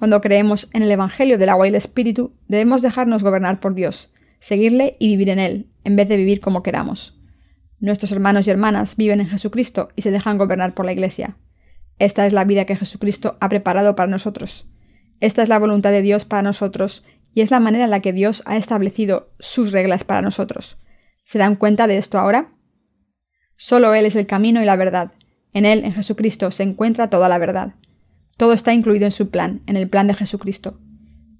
Cuando 0.00 0.22
creemos 0.22 0.70
en 0.72 0.80
el 0.80 0.90
Evangelio 0.90 1.36
del 1.36 1.50
agua 1.50 1.66
y 1.66 1.68
el 1.68 1.74
Espíritu, 1.74 2.32
debemos 2.48 2.80
dejarnos 2.80 3.22
gobernar 3.22 3.60
por 3.60 3.74
Dios, 3.74 4.14
seguirle 4.38 4.96
y 4.98 5.08
vivir 5.08 5.28
en 5.28 5.38
Él, 5.38 5.70
en 5.84 5.94
vez 5.94 6.08
de 6.08 6.16
vivir 6.16 6.40
como 6.40 6.62
queramos. 6.62 7.20
Nuestros 7.80 8.10
hermanos 8.10 8.46
y 8.46 8.50
hermanas 8.50 8.96
viven 8.96 9.20
en 9.20 9.28
Jesucristo 9.28 9.90
y 9.96 10.00
se 10.00 10.10
dejan 10.10 10.38
gobernar 10.38 10.72
por 10.72 10.86
la 10.86 10.92
Iglesia. 10.92 11.36
Esta 11.98 12.24
es 12.24 12.32
la 12.32 12.44
vida 12.44 12.64
que 12.64 12.76
Jesucristo 12.76 13.36
ha 13.40 13.50
preparado 13.50 13.94
para 13.94 14.08
nosotros. 14.08 14.66
Esta 15.20 15.42
es 15.42 15.50
la 15.50 15.58
voluntad 15.58 15.90
de 15.90 16.00
Dios 16.00 16.24
para 16.24 16.40
nosotros 16.40 17.04
y 17.34 17.42
es 17.42 17.50
la 17.50 17.60
manera 17.60 17.84
en 17.84 17.90
la 17.90 18.00
que 18.00 18.14
Dios 18.14 18.42
ha 18.46 18.56
establecido 18.56 19.34
sus 19.38 19.70
reglas 19.70 20.04
para 20.04 20.22
nosotros. 20.22 20.78
¿Se 21.24 21.36
dan 21.36 21.56
cuenta 21.56 21.86
de 21.86 21.98
esto 21.98 22.18
ahora? 22.18 22.54
Solo 23.56 23.92
Él 23.92 24.06
es 24.06 24.16
el 24.16 24.26
camino 24.26 24.62
y 24.62 24.64
la 24.64 24.76
verdad, 24.76 25.12
en 25.52 25.66
Él, 25.66 25.84
en 25.84 25.92
Jesucristo, 25.92 26.50
se 26.52 26.62
encuentra 26.62 27.10
toda 27.10 27.28
la 27.28 27.36
verdad. 27.36 27.74
Todo 28.40 28.54
está 28.54 28.72
incluido 28.72 29.04
en 29.04 29.10
su 29.10 29.28
plan, 29.28 29.60
en 29.66 29.76
el 29.76 29.86
plan 29.86 30.06
de 30.06 30.14
Jesucristo. 30.14 30.80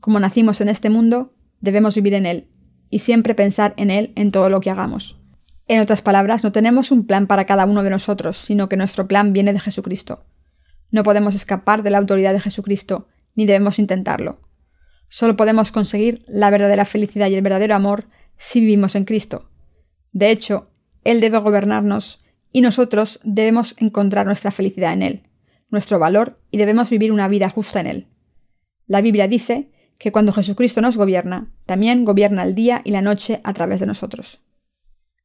Como 0.00 0.20
nacimos 0.20 0.60
en 0.60 0.68
este 0.68 0.90
mundo, 0.90 1.32
debemos 1.58 1.94
vivir 1.94 2.12
en 2.12 2.26
Él, 2.26 2.50
y 2.90 2.98
siempre 2.98 3.34
pensar 3.34 3.72
en 3.78 3.90
Él 3.90 4.12
en 4.16 4.32
todo 4.32 4.50
lo 4.50 4.60
que 4.60 4.68
hagamos. 4.68 5.18
En 5.66 5.80
otras 5.80 6.02
palabras, 6.02 6.44
no 6.44 6.52
tenemos 6.52 6.90
un 6.90 7.06
plan 7.06 7.26
para 7.26 7.46
cada 7.46 7.64
uno 7.64 7.82
de 7.82 7.88
nosotros, 7.88 8.36
sino 8.36 8.68
que 8.68 8.76
nuestro 8.76 9.08
plan 9.08 9.32
viene 9.32 9.54
de 9.54 9.60
Jesucristo. 9.60 10.26
No 10.90 11.02
podemos 11.02 11.34
escapar 11.34 11.82
de 11.82 11.88
la 11.88 11.96
autoridad 11.96 12.34
de 12.34 12.40
Jesucristo, 12.40 13.08
ni 13.34 13.46
debemos 13.46 13.78
intentarlo. 13.78 14.42
Solo 15.08 15.36
podemos 15.36 15.72
conseguir 15.72 16.22
la 16.28 16.50
verdadera 16.50 16.84
felicidad 16.84 17.30
y 17.30 17.34
el 17.34 17.40
verdadero 17.40 17.76
amor 17.76 18.08
si 18.36 18.60
vivimos 18.60 18.94
en 18.94 19.06
Cristo. 19.06 19.48
De 20.12 20.30
hecho, 20.30 20.68
Él 21.04 21.22
debe 21.22 21.38
gobernarnos 21.38 22.22
y 22.52 22.60
nosotros 22.60 23.20
debemos 23.24 23.74
encontrar 23.78 24.26
nuestra 24.26 24.50
felicidad 24.50 24.92
en 24.92 25.02
Él, 25.02 25.29
nuestro 25.70 25.98
valor 25.98 26.40
y 26.50 26.58
debemos 26.58 26.90
vivir 26.90 27.12
una 27.12 27.28
vida 27.28 27.48
justa 27.48 27.80
en 27.80 27.86
Él. 27.86 28.06
La 28.86 29.00
Biblia 29.00 29.28
dice 29.28 29.70
que 29.98 30.12
cuando 30.12 30.32
Jesucristo 30.32 30.80
nos 30.80 30.96
gobierna, 30.96 31.52
también 31.66 32.04
gobierna 32.04 32.42
el 32.42 32.54
día 32.54 32.82
y 32.84 32.90
la 32.90 33.02
noche 33.02 33.40
a 33.44 33.52
través 33.52 33.80
de 33.80 33.86
nosotros. 33.86 34.42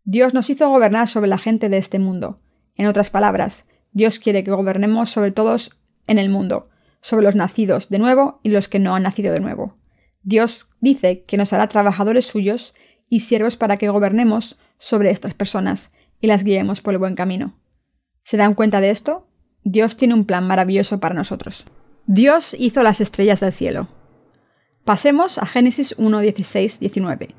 Dios 0.03 0.33
nos 0.33 0.49
hizo 0.49 0.69
gobernar 0.69 1.07
sobre 1.07 1.29
la 1.29 1.37
gente 1.37 1.69
de 1.69 1.77
este 1.77 1.97
mundo. 1.97 2.41
En 2.75 2.85
otras 2.85 3.09
palabras, 3.09 3.67
Dios 3.91 4.19
quiere 4.19 4.43
que 4.43 4.51
gobernemos 4.51 5.09
sobre 5.09 5.31
todos 5.31 5.71
en 6.07 6.19
el 6.19 6.29
mundo, 6.29 6.69
sobre 7.01 7.23
los 7.23 7.35
nacidos 7.35 7.89
de 7.89 7.99
nuevo 7.99 8.39
y 8.43 8.49
los 8.49 8.67
que 8.67 8.79
no 8.79 8.95
han 8.95 9.03
nacido 9.03 9.33
de 9.33 9.39
nuevo. 9.39 9.77
Dios 10.21 10.69
dice 10.79 11.23
que 11.23 11.37
nos 11.37 11.53
hará 11.53 11.67
trabajadores 11.67 12.25
suyos 12.25 12.73
y 13.09 13.21
siervos 13.21 13.57
para 13.57 13.77
que 13.77 13.89
gobernemos 13.89 14.59
sobre 14.77 15.11
estas 15.11 15.33
personas 15.33 15.93
y 16.19 16.27
las 16.27 16.43
guiemos 16.43 16.81
por 16.81 16.93
el 16.93 16.99
buen 16.99 17.15
camino. 17.15 17.57
¿Se 18.23 18.37
dan 18.37 18.55
cuenta 18.55 18.81
de 18.81 18.89
esto? 18.89 19.27
Dios 19.65 19.97
tiene 19.97 20.13
un 20.13 20.23
plan 20.23 20.47
maravilloso 20.47 21.01
para 21.01 21.13
nosotros. 21.13 21.65
Dios 22.05 22.55
hizo 22.57 22.83
las 22.83 23.01
estrellas 23.01 23.41
del 23.41 23.51
cielo. 23.51 23.89
Pasemos 24.85 25.37
a 25.37 25.45
Génesis 25.45 25.93
1, 25.97 26.19
16, 26.19 26.79
19. 26.79 27.35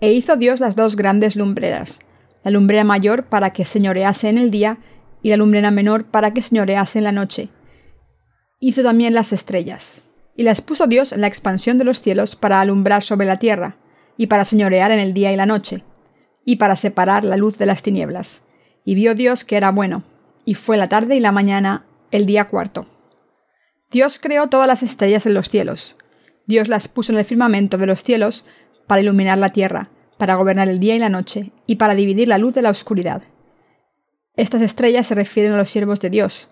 E 0.00 0.12
hizo 0.12 0.36
Dios 0.36 0.60
las 0.60 0.76
dos 0.76 0.96
grandes 0.96 1.36
lumbreras, 1.36 2.00
la 2.42 2.50
lumbrera 2.50 2.84
mayor 2.84 3.24
para 3.24 3.54
que 3.54 3.64
señorease 3.64 4.28
en 4.28 4.36
el 4.36 4.50
día 4.50 4.76
y 5.22 5.30
la 5.30 5.38
lumbrera 5.38 5.70
menor 5.70 6.04
para 6.04 6.34
que 6.34 6.42
señorease 6.42 6.98
en 6.98 7.04
la 7.04 7.12
noche. 7.12 7.48
Hizo 8.60 8.82
también 8.82 9.14
las 9.14 9.32
estrellas, 9.32 10.02
y 10.36 10.42
las 10.42 10.60
puso 10.60 10.86
Dios 10.86 11.12
en 11.12 11.22
la 11.22 11.28
expansión 11.28 11.78
de 11.78 11.84
los 11.84 12.02
cielos 12.02 12.36
para 12.36 12.60
alumbrar 12.60 13.02
sobre 13.02 13.26
la 13.26 13.38
tierra, 13.38 13.76
y 14.18 14.26
para 14.26 14.44
señorear 14.44 14.90
en 14.92 14.98
el 15.00 15.14
día 15.14 15.32
y 15.32 15.36
la 15.36 15.46
noche 15.46 15.82
y 16.44 16.56
para 16.56 16.76
separar 16.76 17.24
la 17.24 17.36
luz 17.36 17.58
de 17.58 17.66
las 17.66 17.82
tinieblas. 17.82 18.42
Y 18.84 18.94
vio 18.94 19.14
Dios 19.14 19.44
que 19.44 19.56
era 19.56 19.70
bueno, 19.70 20.04
y 20.44 20.54
fue 20.54 20.76
la 20.76 20.88
tarde 20.88 21.16
y 21.16 21.20
la 21.20 21.32
mañana 21.32 21.84
el 22.10 22.26
día 22.26 22.48
cuarto. 22.48 22.86
Dios 23.90 24.18
creó 24.18 24.48
todas 24.48 24.66
las 24.66 24.82
estrellas 24.82 25.26
en 25.26 25.34
los 25.34 25.48
cielos. 25.48 25.96
Dios 26.46 26.68
las 26.68 26.88
puso 26.88 27.12
en 27.12 27.18
el 27.18 27.24
firmamento 27.24 27.78
de 27.78 27.86
los 27.86 28.02
cielos 28.02 28.46
para 28.86 29.00
iluminar 29.00 29.38
la 29.38 29.50
tierra, 29.50 29.90
para 30.18 30.34
gobernar 30.34 30.68
el 30.68 30.80
día 30.80 30.96
y 30.96 30.98
la 30.98 31.08
noche, 31.08 31.52
y 31.66 31.76
para 31.76 31.94
dividir 31.94 32.28
la 32.28 32.38
luz 32.38 32.54
de 32.54 32.62
la 32.62 32.70
oscuridad. 32.70 33.22
Estas 34.36 34.62
estrellas 34.62 35.06
se 35.06 35.14
refieren 35.14 35.52
a 35.52 35.56
los 35.56 35.70
siervos 35.70 36.00
de 36.00 36.10
Dios. 36.10 36.50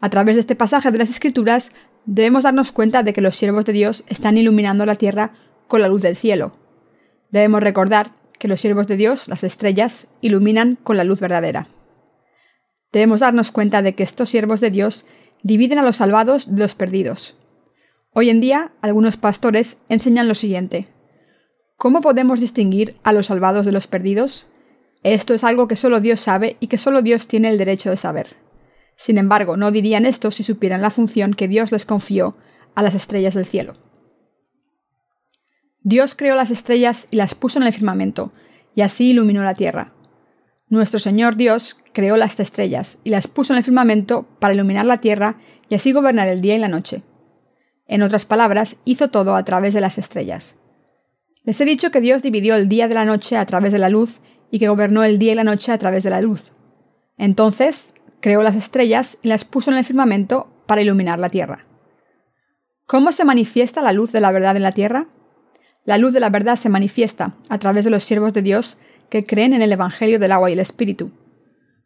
A 0.00 0.10
través 0.10 0.36
de 0.36 0.40
este 0.40 0.56
pasaje 0.56 0.90
de 0.90 0.98
las 0.98 1.10
Escrituras 1.10 1.72
debemos 2.04 2.44
darnos 2.44 2.70
cuenta 2.70 3.02
de 3.02 3.12
que 3.12 3.22
los 3.22 3.36
siervos 3.36 3.64
de 3.64 3.72
Dios 3.72 4.04
están 4.06 4.36
iluminando 4.36 4.84
la 4.84 4.96
tierra 4.96 5.32
con 5.68 5.80
la 5.80 5.88
luz 5.88 6.02
del 6.02 6.16
cielo. 6.16 6.56
Debemos 7.30 7.62
recordar 7.62 8.12
que 8.38 8.48
los 8.48 8.60
siervos 8.60 8.86
de 8.86 8.96
Dios, 8.96 9.26
las 9.28 9.42
estrellas, 9.42 10.08
iluminan 10.20 10.76
con 10.82 10.98
la 10.98 11.04
luz 11.04 11.20
verdadera. 11.20 11.68
Debemos 12.94 13.18
darnos 13.18 13.50
cuenta 13.50 13.82
de 13.82 13.96
que 13.96 14.04
estos 14.04 14.30
siervos 14.30 14.60
de 14.60 14.70
Dios 14.70 15.04
dividen 15.42 15.80
a 15.80 15.82
los 15.82 15.96
salvados 15.96 16.54
de 16.54 16.60
los 16.60 16.76
perdidos. 16.76 17.36
Hoy 18.12 18.30
en 18.30 18.40
día, 18.40 18.70
algunos 18.82 19.16
pastores 19.16 19.78
enseñan 19.88 20.28
lo 20.28 20.36
siguiente. 20.36 20.86
¿Cómo 21.76 22.00
podemos 22.00 22.38
distinguir 22.38 22.94
a 23.02 23.12
los 23.12 23.26
salvados 23.26 23.66
de 23.66 23.72
los 23.72 23.88
perdidos? 23.88 24.46
Esto 25.02 25.34
es 25.34 25.42
algo 25.42 25.66
que 25.66 25.74
solo 25.74 25.98
Dios 25.98 26.20
sabe 26.20 26.56
y 26.60 26.68
que 26.68 26.78
solo 26.78 27.02
Dios 27.02 27.26
tiene 27.26 27.50
el 27.50 27.58
derecho 27.58 27.90
de 27.90 27.96
saber. 27.96 28.36
Sin 28.94 29.18
embargo, 29.18 29.56
no 29.56 29.72
dirían 29.72 30.06
esto 30.06 30.30
si 30.30 30.44
supieran 30.44 30.80
la 30.80 30.90
función 30.90 31.34
que 31.34 31.48
Dios 31.48 31.72
les 31.72 31.86
confió 31.86 32.36
a 32.76 32.82
las 32.84 32.94
estrellas 32.94 33.34
del 33.34 33.44
cielo. 33.44 33.74
Dios 35.82 36.14
creó 36.14 36.36
las 36.36 36.52
estrellas 36.52 37.08
y 37.10 37.16
las 37.16 37.34
puso 37.34 37.58
en 37.58 37.66
el 37.66 37.72
firmamento, 37.72 38.30
y 38.76 38.82
así 38.82 39.10
iluminó 39.10 39.42
la 39.42 39.54
tierra. 39.54 39.94
Nuestro 40.74 40.98
Señor 40.98 41.36
Dios 41.36 41.78
creó 41.92 42.16
las 42.16 42.40
estrellas 42.40 42.98
y 43.04 43.10
las 43.10 43.28
puso 43.28 43.52
en 43.52 43.58
el 43.58 43.62
firmamento 43.62 44.26
para 44.40 44.54
iluminar 44.54 44.84
la 44.84 45.00
tierra 45.00 45.36
y 45.68 45.76
así 45.76 45.92
gobernar 45.92 46.26
el 46.26 46.40
día 46.40 46.56
y 46.56 46.58
la 46.58 46.66
noche. 46.66 47.04
En 47.86 48.02
otras 48.02 48.24
palabras, 48.24 48.78
hizo 48.84 49.08
todo 49.08 49.36
a 49.36 49.44
través 49.44 49.72
de 49.72 49.80
las 49.80 49.98
estrellas. 49.98 50.58
Les 51.44 51.60
he 51.60 51.64
dicho 51.64 51.92
que 51.92 52.00
Dios 52.00 52.24
dividió 52.24 52.56
el 52.56 52.68
día 52.68 52.88
de 52.88 52.94
la 52.94 53.04
noche 53.04 53.36
a 53.36 53.46
través 53.46 53.72
de 53.72 53.78
la 53.78 53.88
luz 53.88 54.18
y 54.50 54.58
que 54.58 54.66
gobernó 54.66 55.04
el 55.04 55.20
día 55.20 55.30
y 55.30 55.36
la 55.36 55.44
noche 55.44 55.70
a 55.70 55.78
través 55.78 56.02
de 56.02 56.10
la 56.10 56.20
luz. 56.20 56.50
Entonces, 57.18 57.94
creó 58.18 58.42
las 58.42 58.56
estrellas 58.56 59.18
y 59.22 59.28
las 59.28 59.44
puso 59.44 59.70
en 59.70 59.76
el 59.76 59.84
firmamento 59.84 60.48
para 60.66 60.82
iluminar 60.82 61.20
la 61.20 61.28
tierra. 61.28 61.66
¿Cómo 62.86 63.12
se 63.12 63.24
manifiesta 63.24 63.80
la 63.80 63.92
luz 63.92 64.10
de 64.10 64.20
la 64.20 64.32
verdad 64.32 64.56
en 64.56 64.64
la 64.64 64.72
tierra? 64.72 65.06
La 65.84 65.98
luz 65.98 66.12
de 66.12 66.20
la 66.20 66.30
verdad 66.30 66.56
se 66.56 66.68
manifiesta 66.68 67.36
a 67.48 67.58
través 67.58 67.84
de 67.84 67.92
los 67.92 68.02
siervos 68.02 68.32
de 68.32 68.42
Dios 68.42 68.76
que 69.10 69.26
creen 69.26 69.52
en 69.52 69.62
el 69.62 69.72
Evangelio 69.72 70.18
del 70.18 70.32
agua 70.32 70.50
y 70.50 70.54
el 70.54 70.60
Espíritu. 70.60 71.10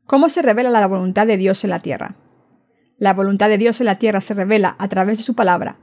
¿Cómo 0.07 0.29
se 0.29 0.43
revela 0.43 0.71
la 0.71 0.87
voluntad 0.87 1.27
de 1.27 1.37
Dios 1.37 1.65
en 1.65 1.71
la 1.71 1.81
tierra? 1.81 2.15
La 2.99 3.15
voluntad 3.15 3.49
de 3.49 3.59
Dios 3.59 3.81
en 3.81 3.87
la 3.87 3.99
tierra 3.99 4.21
se 4.21 4.35
revela 4.35 4.75
a 4.79 4.89
través 4.89 5.19
de 5.19 5.25
su 5.25 5.35
palabra, 5.35 5.77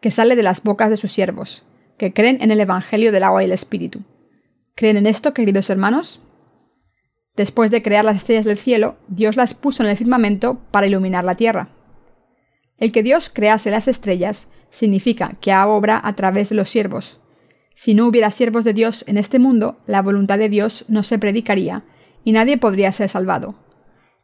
que 0.00 0.10
sale 0.10 0.36
de 0.36 0.42
las 0.42 0.62
bocas 0.62 0.90
de 0.90 0.96
sus 0.96 1.12
siervos, 1.12 1.64
que 1.98 2.12
creen 2.12 2.38
en 2.40 2.50
el 2.50 2.60
Evangelio 2.60 3.12
del 3.12 3.24
agua 3.24 3.42
y 3.42 3.46
el 3.46 3.52
Espíritu. 3.52 4.02
¿Creen 4.74 4.96
en 4.96 5.06
esto, 5.06 5.34
queridos 5.34 5.68
hermanos? 5.70 6.20
Después 7.36 7.70
de 7.70 7.82
crear 7.82 8.04
las 8.04 8.16
estrellas 8.16 8.44
del 8.44 8.56
cielo, 8.56 8.96
Dios 9.08 9.36
las 9.36 9.54
puso 9.54 9.82
en 9.82 9.90
el 9.90 9.96
firmamento 9.96 10.60
para 10.70 10.86
iluminar 10.86 11.24
la 11.24 11.36
tierra. 11.36 11.68
El 12.78 12.92
que 12.92 13.02
Dios 13.02 13.30
crease 13.30 13.70
las 13.70 13.88
estrellas 13.88 14.50
significa 14.70 15.36
que 15.40 15.54
obra 15.54 16.00
a 16.02 16.14
través 16.14 16.48
de 16.48 16.54
los 16.54 16.70
siervos. 16.70 17.19
Si 17.80 17.94
no 17.94 18.06
hubiera 18.06 18.30
siervos 18.30 18.64
de 18.64 18.74
Dios 18.74 19.06
en 19.08 19.16
este 19.16 19.38
mundo, 19.38 19.78
la 19.86 20.02
voluntad 20.02 20.36
de 20.36 20.50
Dios 20.50 20.84
no 20.88 21.02
se 21.02 21.18
predicaría 21.18 21.82
y 22.24 22.32
nadie 22.32 22.58
podría 22.58 22.92
ser 22.92 23.08
salvado. 23.08 23.54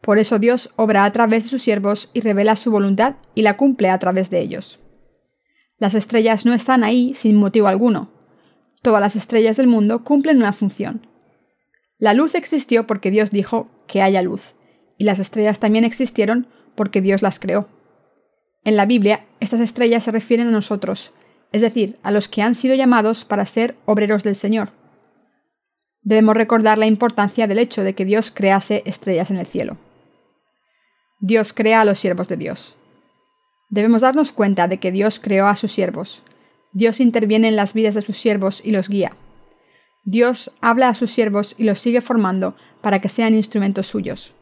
Por 0.02 0.18
eso 0.18 0.38
Dios 0.38 0.75
obra 0.76 1.06
a 1.06 1.12
través 1.12 1.44
de 1.44 1.48
sus 1.48 1.62
siervos 1.62 2.10
y 2.12 2.20
revela 2.20 2.56
su 2.56 2.70
voluntad 2.70 3.14
y 3.34 3.40
la 3.40 3.56
cumple 3.56 3.88
a 3.88 3.98
través 3.98 4.28
de 4.28 4.40
ellos. 4.40 4.78
Las 5.78 5.94
estrellas 5.94 6.44
no 6.44 6.52
están 6.52 6.84
ahí 6.84 7.14
sin 7.14 7.36
motivo 7.36 7.66
alguno. 7.66 8.10
Todas 8.82 9.00
las 9.00 9.16
estrellas 9.16 9.56
del 9.56 9.68
mundo 9.68 10.04
cumplen 10.04 10.36
una 10.36 10.52
función. 10.52 11.06
La 11.96 12.12
luz 12.12 12.34
existió 12.34 12.86
porque 12.86 13.10
Dios 13.10 13.30
dijo 13.30 13.70
que 13.86 14.02
haya 14.02 14.20
luz, 14.20 14.52
y 14.98 15.04
las 15.04 15.18
estrellas 15.18 15.60
también 15.60 15.84
existieron 15.86 16.46
porque 16.75 17.00
Dios 17.00 17.22
las 17.22 17.38
creó. 17.38 17.70
En 18.64 18.76
la 18.76 18.84
Biblia, 18.84 19.25
estas 19.40 19.60
estrellas 19.60 20.04
se 20.04 20.12
refieren 20.12 20.48
a 20.48 20.52
nosotros, 20.52 21.14
es 21.52 21.62
decir, 21.62 21.98
a 22.02 22.10
los 22.10 22.28
que 22.28 22.42
han 22.42 22.54
sido 22.54 22.74
llamados 22.74 23.24
para 23.24 23.46
ser 23.46 23.76
obreros 23.84 24.22
del 24.24 24.34
Señor. 24.34 24.70
Debemos 26.02 26.36
recordar 26.36 26.78
la 26.78 26.86
importancia 26.86 27.46
del 27.46 27.58
hecho 27.58 27.82
de 27.82 27.94
que 27.94 28.04
Dios 28.04 28.30
crease 28.30 28.82
estrellas 28.86 29.30
en 29.30 29.38
el 29.38 29.46
cielo. 29.46 29.76
Dios 31.18 31.52
crea 31.52 31.80
a 31.80 31.84
los 31.84 31.98
siervos 31.98 32.28
de 32.28 32.36
Dios. 32.36 32.76
Debemos 33.68 34.02
darnos 34.02 34.32
cuenta 34.32 34.68
de 34.68 34.78
que 34.78 34.92
Dios 34.92 35.18
creó 35.18 35.46
a 35.46 35.56
sus 35.56 35.72
siervos. 35.72 36.22
Dios 36.72 37.00
interviene 37.00 37.48
en 37.48 37.56
las 37.56 37.74
vidas 37.74 37.94
de 37.94 38.02
sus 38.02 38.16
siervos 38.16 38.60
y 38.64 38.70
los 38.70 38.88
guía. 38.88 39.16
Dios 40.04 40.52
habla 40.60 40.88
a 40.88 40.94
sus 40.94 41.10
siervos 41.10 41.56
y 41.58 41.64
los 41.64 41.80
sigue 41.80 42.00
formando 42.00 42.54
para 42.80 43.00
que 43.00 43.08
sean 43.08 43.34
instrumentos 43.34 43.88
suyos. 43.88 44.34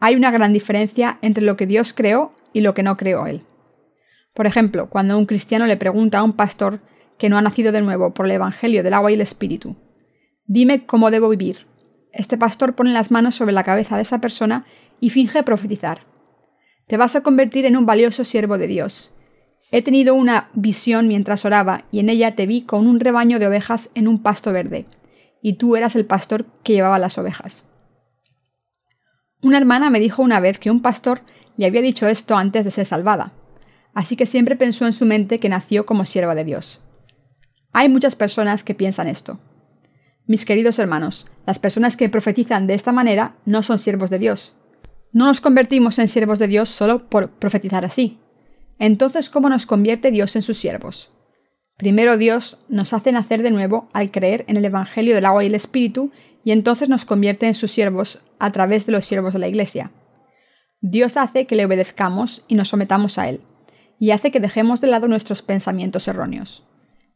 Hay 0.00 0.14
una 0.14 0.30
gran 0.30 0.52
diferencia 0.52 1.18
entre 1.20 1.44
lo 1.44 1.56
que 1.56 1.66
Dios 1.66 1.92
creó 1.92 2.32
y 2.54 2.62
lo 2.62 2.72
que 2.72 2.82
no 2.82 2.96
creó 2.96 3.26
Él. 3.26 3.42
Por 4.34 4.46
ejemplo, 4.46 4.88
cuando 4.88 5.18
un 5.18 5.26
cristiano 5.26 5.66
le 5.66 5.76
pregunta 5.76 6.18
a 6.18 6.22
un 6.22 6.34
pastor 6.34 6.80
que 7.18 7.28
no 7.28 7.36
ha 7.36 7.42
nacido 7.42 7.72
de 7.72 7.82
nuevo 7.82 8.14
por 8.14 8.26
el 8.26 8.32
Evangelio 8.32 8.82
del 8.82 8.94
agua 8.94 9.10
y 9.10 9.14
el 9.14 9.20
Espíritu, 9.20 9.76
dime 10.46 10.86
cómo 10.86 11.10
debo 11.10 11.28
vivir. 11.28 11.66
Este 12.12 12.38
pastor 12.38 12.74
pone 12.74 12.92
las 12.92 13.10
manos 13.10 13.34
sobre 13.34 13.52
la 13.52 13.64
cabeza 13.64 13.96
de 13.96 14.02
esa 14.02 14.20
persona 14.20 14.64
y 15.00 15.10
finge 15.10 15.42
profetizar. 15.42 16.00
Te 16.86 16.96
vas 16.96 17.16
a 17.16 17.22
convertir 17.22 17.66
en 17.66 17.76
un 17.76 17.86
valioso 17.86 18.24
siervo 18.24 18.56
de 18.56 18.66
Dios. 18.66 19.12
He 19.70 19.82
tenido 19.82 20.14
una 20.14 20.48
visión 20.54 21.08
mientras 21.08 21.44
oraba 21.44 21.84
y 21.92 22.00
en 22.00 22.08
ella 22.08 22.34
te 22.34 22.46
vi 22.46 22.62
con 22.62 22.86
un 22.86 23.00
rebaño 23.00 23.38
de 23.38 23.46
ovejas 23.46 23.90
en 23.94 24.08
un 24.08 24.22
pasto 24.22 24.52
verde, 24.52 24.86
y 25.42 25.54
tú 25.54 25.76
eras 25.76 25.96
el 25.96 26.06
pastor 26.06 26.46
que 26.62 26.72
llevaba 26.72 26.98
las 26.98 27.18
ovejas. 27.18 27.68
Una 29.42 29.58
hermana 29.58 29.90
me 29.90 30.00
dijo 30.00 30.22
una 30.22 30.40
vez 30.40 30.58
que 30.58 30.70
un 30.70 30.80
pastor 30.80 31.20
le 31.56 31.66
había 31.66 31.82
dicho 31.82 32.08
esto 32.08 32.36
antes 32.36 32.64
de 32.64 32.70
ser 32.70 32.86
salvada, 32.86 33.32
así 33.94 34.16
que 34.16 34.26
siempre 34.26 34.56
pensó 34.56 34.86
en 34.86 34.92
su 34.92 35.06
mente 35.06 35.38
que 35.38 35.48
nació 35.48 35.86
como 35.86 36.04
sierva 36.04 36.34
de 36.34 36.44
Dios. 36.44 36.80
Hay 37.72 37.88
muchas 37.88 38.16
personas 38.16 38.64
que 38.64 38.74
piensan 38.74 39.08
esto. 39.08 39.38
Mis 40.26 40.44
queridos 40.44 40.78
hermanos, 40.78 41.26
las 41.46 41.58
personas 41.58 41.96
que 41.96 42.08
profetizan 42.08 42.66
de 42.66 42.74
esta 42.74 42.92
manera 42.92 43.36
no 43.44 43.62
son 43.62 43.78
siervos 43.78 44.10
de 44.10 44.18
Dios. 44.18 44.54
No 45.12 45.26
nos 45.26 45.40
convertimos 45.40 45.98
en 45.98 46.08
siervos 46.08 46.38
de 46.38 46.48
Dios 46.48 46.68
solo 46.68 47.08
por 47.08 47.30
profetizar 47.30 47.84
así. 47.84 48.18
Entonces, 48.78 49.30
¿cómo 49.30 49.48
nos 49.48 49.66
convierte 49.66 50.10
Dios 50.10 50.36
en 50.36 50.42
sus 50.42 50.58
siervos? 50.58 51.12
Primero 51.78 52.16
Dios 52.16 52.58
nos 52.68 52.92
hace 52.92 53.12
nacer 53.12 53.42
de 53.42 53.50
nuevo 53.50 53.88
al 53.92 54.10
creer 54.10 54.44
en 54.48 54.56
el 54.56 54.64
Evangelio 54.64 55.14
del 55.14 55.24
agua 55.24 55.44
y 55.44 55.46
el 55.46 55.54
Espíritu, 55.54 56.10
y 56.44 56.50
entonces 56.52 56.88
nos 56.88 57.04
convierte 57.04 57.46
en 57.46 57.54
sus 57.54 57.70
siervos 57.70 58.20
a 58.38 58.52
través 58.52 58.84
de 58.86 58.92
los 58.92 59.04
siervos 59.04 59.32
de 59.32 59.38
la 59.38 59.48
Iglesia. 59.48 59.92
Dios 60.80 61.16
hace 61.16 61.46
que 61.46 61.56
le 61.56 61.64
obedezcamos 61.64 62.44
y 62.48 62.54
nos 62.54 62.68
sometamos 62.68 63.18
a 63.18 63.28
Él, 63.28 63.40
y 63.98 64.12
hace 64.12 64.30
que 64.30 64.40
dejemos 64.40 64.80
de 64.80 64.86
lado 64.88 65.08
nuestros 65.08 65.42
pensamientos 65.42 66.08
erróneos. 66.08 66.64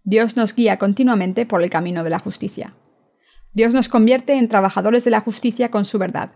Dios 0.04 0.36
nos 0.36 0.54
guía 0.54 0.78
continuamente 0.78 1.46
por 1.46 1.62
el 1.62 1.70
camino 1.70 2.02
de 2.02 2.10
la 2.10 2.18
justicia. 2.18 2.74
Dios 3.52 3.72
nos 3.72 3.88
convierte 3.88 4.34
en 4.34 4.48
trabajadores 4.48 5.04
de 5.04 5.10
la 5.10 5.20
justicia 5.20 5.70
con 5.70 5.84
su 5.84 5.98
verdad. 5.98 6.32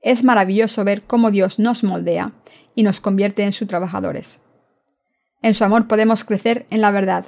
Es 0.00 0.24
maravilloso 0.24 0.84
ver 0.84 1.02
cómo 1.02 1.30
Dios 1.30 1.58
nos 1.58 1.84
moldea 1.84 2.32
y 2.74 2.82
nos 2.82 3.00
convierte 3.00 3.42
en 3.42 3.52
sus 3.52 3.68
trabajadores. 3.68 4.42
En 5.42 5.54
su 5.54 5.64
amor 5.64 5.86
podemos 5.86 6.24
crecer 6.24 6.66
en 6.70 6.80
la 6.80 6.90
verdad. 6.90 7.26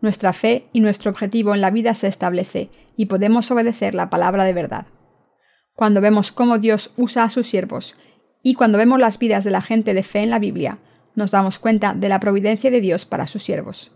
Nuestra 0.00 0.32
fe 0.32 0.68
y 0.72 0.80
nuestro 0.80 1.10
objetivo 1.10 1.54
en 1.54 1.60
la 1.60 1.70
vida 1.70 1.92
se 1.94 2.06
establece 2.06 2.70
y 2.96 3.06
podemos 3.06 3.50
obedecer 3.50 3.94
la 3.94 4.08
palabra 4.08 4.44
de 4.44 4.52
verdad. 4.52 4.86
Cuando 5.74 6.00
vemos 6.00 6.32
cómo 6.32 6.58
Dios 6.58 6.92
usa 6.96 7.24
a 7.24 7.28
sus 7.28 7.46
siervos 7.46 7.96
y 8.42 8.54
cuando 8.54 8.78
vemos 8.78 8.98
las 8.98 9.18
vidas 9.18 9.44
de 9.44 9.50
la 9.50 9.60
gente 9.60 9.94
de 9.94 10.02
fe 10.02 10.20
en 10.20 10.30
la 10.30 10.38
Biblia, 10.38 10.78
nos 11.18 11.32
damos 11.32 11.58
cuenta 11.58 11.92
de 11.92 12.08
la 12.08 12.20
providencia 12.20 12.70
de 12.70 12.80
Dios 12.80 13.04
para 13.04 13.26
sus 13.26 13.42
siervos. 13.42 13.92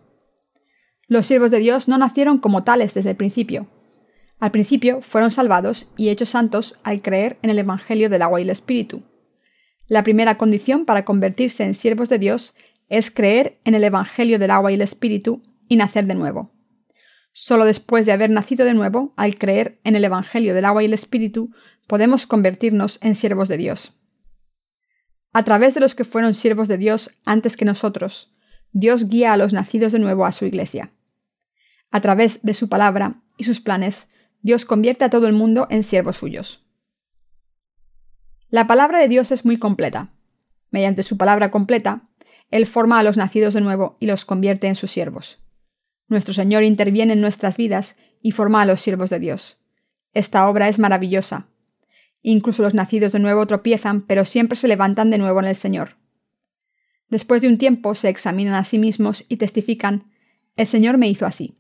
Los 1.07 1.27
siervos 1.27 1.51
de 1.51 1.59
Dios 1.59 1.89
no 1.89 1.97
nacieron 1.97 2.39
como 2.39 2.65
tales 2.65 2.95
desde 2.95 3.11
el 3.11 3.17
principio. 3.17 3.67
Al 4.41 4.51
principio 4.51 5.01
fueron 5.01 5.31
salvados 5.31 5.89
y 5.97 6.09
hechos 6.09 6.31
santos 6.31 6.79
al 6.83 7.01
creer 7.01 7.39
en 7.43 7.51
el 7.51 7.59
Evangelio 7.59 8.11
del 8.11 8.23
agua 8.23 8.41
y 8.41 8.43
el 8.43 8.51
Espíritu. 8.51 9.05
La 9.87 10.03
primera 10.03 10.37
condición 10.37 10.85
para 10.85 11.05
convertirse 11.05 11.65
en 11.65 11.75
siervos 11.75 12.09
de 12.09 12.19
Dios 12.19 12.55
es 12.89 13.11
creer 13.11 13.59
en 13.65 13.75
el 13.75 13.85
Evangelio 13.85 14.39
del 14.39 14.51
agua 14.51 14.73
y 14.73 14.75
el 14.75 14.83
Espíritu 14.83 15.43
y 15.69 15.77
nacer 15.77 16.07
de 16.07 16.15
nuevo. 16.15 16.51
Solo 17.33 17.65
después 17.65 18.05
de 18.05 18.13
haber 18.13 18.31
nacido 18.31 18.67
de 18.67 18.75
nuevo, 18.75 19.15
al 19.17 19.39
creer 19.39 19.79
en 19.85 19.97
el 19.97 20.05
Evangelio 20.05 20.55
del 20.55 20.65
agua 20.65 20.83
y 20.83 20.87
el 20.87 20.93
Espíritu, 20.93 21.51
podemos 21.87 22.27
convertirnos 22.27 22.99
en 23.01 23.15
siervos 23.15 23.49
de 23.49 23.57
Dios. 23.57 24.02
A 25.33 25.45
través 25.45 25.75
de 25.75 25.81
los 25.81 25.95
que 25.95 26.05
fueron 26.05 26.35
siervos 26.35 26.69
de 26.69 26.79
Dios 26.79 27.11
antes 27.25 27.57
que 27.57 27.65
nosotros, 27.65 28.35
Dios 28.73 29.09
guía 29.09 29.33
a 29.33 29.37
los 29.37 29.53
nacidos 29.53 29.93
de 29.93 29.99
nuevo 29.99 30.27
a 30.27 30.33
su 30.33 30.45
iglesia. 30.45 30.93
A 31.91 32.01
través 32.01 32.43
de 32.43 32.55
su 32.55 32.69
palabra 32.69 33.23
y 33.37 33.45
sus 33.45 33.61
planes, 33.61 34.13
Dios 34.41 34.65
convierte 34.65 35.05
a 35.05 35.11
todo 35.11 35.27
el 35.27 35.33
mundo 35.33 35.67
en 35.71 35.85
siervos 35.85 36.17
suyos. 36.19 36.67
La 38.49 38.67
palabra 38.67 38.99
de 38.99 39.09
Dios 39.09 39.33
es 39.33 39.45
muy 39.45 39.59
completa. 39.59 40.11
Mediante 40.71 41.03
su 41.03 41.17
palabra 41.17 41.51
completa, 41.51 42.09
Él 42.51 42.67
forma 42.67 42.99
a 42.99 43.03
los 43.03 43.17
nacidos 43.17 43.55
de 43.55 43.61
nuevo 43.61 43.97
y 44.01 44.07
los 44.07 44.25
convierte 44.25 44.67
en 44.67 44.75
sus 44.75 44.91
siervos. 44.91 45.41
Nuestro 46.09 46.35
Señor 46.35 46.63
interviene 46.63 47.15
en 47.15 47.21
nuestras 47.23 47.57
vidas 47.57 47.97
y 48.21 48.33
forma 48.33 48.61
a 48.61 48.67
los 48.67 48.81
siervos 48.81 49.09
de 49.09 49.19
Dios. 49.19 49.65
Esta 50.13 50.49
obra 50.49 50.69
es 50.69 50.79
maravillosa. 50.79 51.49
Incluso 52.23 52.63
los 52.63 52.75
nacidos 52.75 53.13
de 53.13 53.19
nuevo 53.19 53.47
tropiezan, 53.47 54.03
pero 54.03 54.25
siempre 54.25 54.57
se 54.57 54.69
levantan 54.69 55.11
de 55.11 55.19
nuevo 55.19 55.41
en 55.41 55.47
el 55.47 55.57
Señor. 55.57 55.97
Después 57.09 57.43
de 57.43 57.49
un 57.49 57.59
tiempo 57.59 57.95
se 57.95 58.09
examinan 58.09 58.55
a 58.55 58.65
sí 58.65 58.79
mismos 58.79 59.25
y 59.29 59.37
testifican, 59.37 60.11
el 60.57 60.67
Señor 60.67 60.99
me 60.99 61.09
hizo 61.09 61.27
así. 61.27 61.59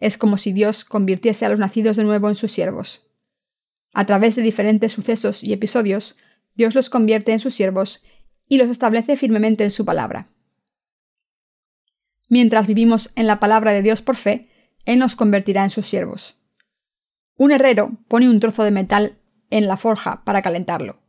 Es 0.00 0.18
como 0.18 0.36
si 0.36 0.52
Dios 0.52 0.84
convirtiese 0.84 1.46
a 1.46 1.48
los 1.48 1.58
nacidos 1.58 1.96
de 1.96 2.04
nuevo 2.04 2.28
en 2.28 2.34
sus 2.34 2.50
siervos. 2.52 3.06
A 3.92 4.06
través 4.06 4.36
de 4.36 4.42
diferentes 4.42 4.92
sucesos 4.92 5.44
y 5.44 5.52
episodios, 5.52 6.16
Dios 6.54 6.74
los 6.74 6.90
convierte 6.90 7.32
en 7.32 7.40
sus 7.40 7.54
siervos 7.54 8.02
y 8.48 8.58
los 8.58 8.70
establece 8.70 9.16
firmemente 9.16 9.64
en 9.64 9.70
su 9.70 9.84
palabra. 9.84 10.28
Mientras 12.28 12.66
vivimos 12.66 13.10
en 13.16 13.26
la 13.26 13.40
palabra 13.40 13.72
de 13.72 13.82
Dios 13.82 14.02
por 14.02 14.16
fe, 14.16 14.48
Él 14.84 14.98
nos 14.98 15.16
convertirá 15.16 15.64
en 15.64 15.70
sus 15.70 15.86
siervos. 15.86 16.36
Un 17.36 17.52
herrero 17.52 17.98
pone 18.08 18.28
un 18.28 18.40
trozo 18.40 18.62
de 18.64 18.70
metal 18.70 19.19
en 19.50 19.68
la 19.68 19.76
forja 19.76 20.22
para 20.24 20.42
calentarlo, 20.42 21.00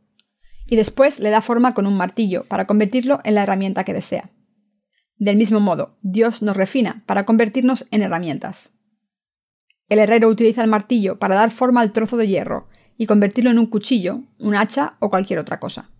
y 0.66 0.76
después 0.76 1.20
le 1.20 1.30
da 1.30 1.40
forma 1.40 1.74
con 1.74 1.86
un 1.86 1.96
martillo 1.96 2.44
para 2.44 2.66
convertirlo 2.66 3.20
en 3.24 3.34
la 3.34 3.42
herramienta 3.42 3.84
que 3.84 3.94
desea. 3.94 4.30
Del 5.16 5.36
mismo 5.36 5.60
modo, 5.60 5.98
Dios 6.02 6.42
nos 6.42 6.56
refina 6.56 7.04
para 7.06 7.24
convertirnos 7.24 7.86
en 7.90 8.02
herramientas. 8.02 8.72
El 9.88 9.98
herrero 9.98 10.28
utiliza 10.28 10.62
el 10.62 10.70
martillo 10.70 11.18
para 11.18 11.34
dar 11.34 11.50
forma 11.50 11.80
al 11.80 11.92
trozo 11.92 12.16
de 12.16 12.26
hierro 12.26 12.68
y 12.96 13.06
convertirlo 13.06 13.50
en 13.50 13.58
un 13.58 13.66
cuchillo, 13.66 14.22
un 14.38 14.54
hacha 14.54 14.96
o 15.00 15.10
cualquier 15.10 15.38
otra 15.38 15.60
cosa. 15.60 15.90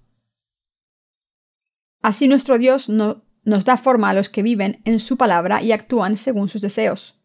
Así 2.01 2.27
nuestro 2.27 2.59
Dios 2.59 2.89
no, 2.89 3.23
nos 3.45 3.65
da 3.65 3.77
forma 3.77 4.11
a 4.11 4.15
los 4.15 4.29
que 4.29 4.43
viven 4.43 4.81
en 4.85 5.01
su 5.01 5.17
palabra 5.17 5.63
y 5.63 5.73
actúan 5.73 6.17
según 6.17 6.49
sus 6.49 6.63
deseos. 6.63 7.21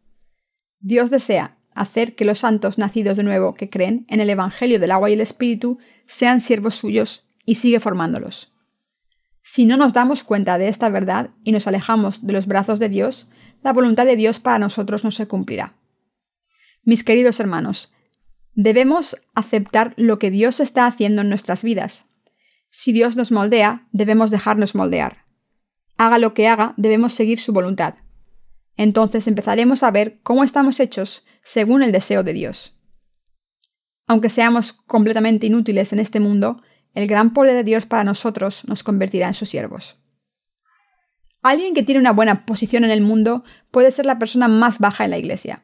Dios 0.80 1.10
desea 1.10 1.57
hacer 1.78 2.16
que 2.16 2.26
los 2.26 2.40
santos 2.40 2.78
nacidos 2.78 3.18
de 3.18 3.24
nuevo 3.24 3.54
que 3.54 3.70
creen 3.70 4.06
en 4.10 4.20
el 4.20 4.30
Evangelio 4.30 4.80
del 4.80 4.92
agua 4.92 5.10
y 5.10 5.14
el 5.14 5.22
Espíritu 5.22 5.80
sean 6.06 6.42
siervos 6.42 6.76
suyos 6.76 7.26
y 7.46 7.56
sigue 7.56 7.80
formándolos. 7.80 8.54
Si 9.42 9.66
no 9.66 9.78
nos 9.78 9.94
damos 9.94 10.24
cuenta 10.24 10.58
de 10.58 10.68
esta 10.68 10.90
verdad 10.90 11.30
y 11.44 11.52
nos 11.52 11.68
alejamos 11.68 12.26
de 12.26 12.34
los 12.34 12.48
brazos 12.48 12.80
de 12.80 12.90
Dios, 12.90 13.30
la 13.64 13.74
voluntad 13.74 14.06
de 14.06 14.16
Dios 14.16 14.40
para 14.40 14.60
nosotros 14.60 15.04
no 15.04 15.12
se 15.12 15.28
cumplirá. 15.28 15.74
Mis 16.84 17.04
queridos 17.04 17.40
hermanos, 17.40 17.94
debemos 18.54 19.18
aceptar 19.36 19.94
lo 19.98 20.20
que 20.20 20.32
Dios 20.32 20.60
está 20.60 20.86
haciendo 20.86 21.22
en 21.22 21.30
nuestras 21.30 21.64
vidas. 21.64 22.10
Si 22.70 22.92
Dios 22.92 23.16
nos 23.16 23.32
moldea, 23.32 23.88
debemos 23.92 24.32
dejarnos 24.32 24.76
moldear. 24.76 25.26
Haga 25.98 26.18
lo 26.18 26.34
que 26.34 26.48
haga, 26.48 26.74
debemos 26.78 27.14
seguir 27.14 27.40
su 27.40 27.54
voluntad. 27.54 27.96
Entonces 28.78 29.28
empezaremos 29.28 29.82
a 29.84 29.92
ver 29.92 30.20
cómo 30.24 30.44
estamos 30.44 30.80
hechos 30.80 31.26
según 31.48 31.82
el 31.82 31.94
deseo 31.94 32.24
de 32.24 32.34
Dios. 32.34 32.78
Aunque 34.06 34.28
seamos 34.28 34.74
completamente 34.74 35.48
inútiles 35.48 35.94
en 35.94 36.00
este 36.00 36.20
mundo, 36.20 36.62
el 36.94 37.08
gran 37.08 37.32
poder 37.32 37.56
de 37.56 37.64
Dios 37.64 37.86
para 37.86 38.04
nosotros 38.04 38.68
nos 38.68 38.84
convertirá 38.84 39.28
en 39.28 39.34
sus 39.34 39.48
siervos. 39.48 39.98
Alguien 41.42 41.74
que 41.74 41.84
tiene 41.84 42.02
una 42.02 42.12
buena 42.12 42.46
posición 42.46 42.84
en 42.84 42.92
el 42.92 43.00
mundo 43.00 43.46
puede 43.72 43.92
ser 43.92 44.06
la 44.06 44.20
persona 44.20 44.50
más 44.50 44.80
baja 44.80 45.06
en 45.06 45.12
la 45.12 45.20
Iglesia. 45.20 45.64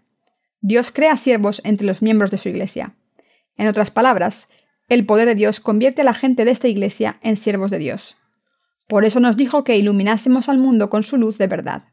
Dios 0.62 0.90
crea 0.90 1.18
siervos 1.18 1.62
entre 1.66 1.86
los 1.86 2.02
miembros 2.02 2.32
de 2.32 2.38
su 2.38 2.48
Iglesia. 2.48 2.96
En 3.58 3.68
otras 3.68 3.92
palabras, 3.92 4.48
el 4.88 5.06
poder 5.06 5.28
de 5.28 5.36
Dios 5.36 5.60
convierte 5.60 6.00
a 6.00 6.06
la 6.06 6.14
gente 6.14 6.46
de 6.46 6.52
esta 6.52 6.70
Iglesia 6.70 7.18
en 7.24 7.36
siervos 7.36 7.72
de 7.72 7.80
Dios. 7.80 8.16
Por 8.88 9.04
eso 9.04 9.20
nos 9.20 9.36
dijo 9.36 9.66
que 9.66 9.76
iluminásemos 9.76 10.48
al 10.48 10.60
mundo 10.60 10.90
con 10.90 11.04
su 11.04 11.18
luz 11.18 11.38
de 11.38 11.48
verdad. 11.48 11.84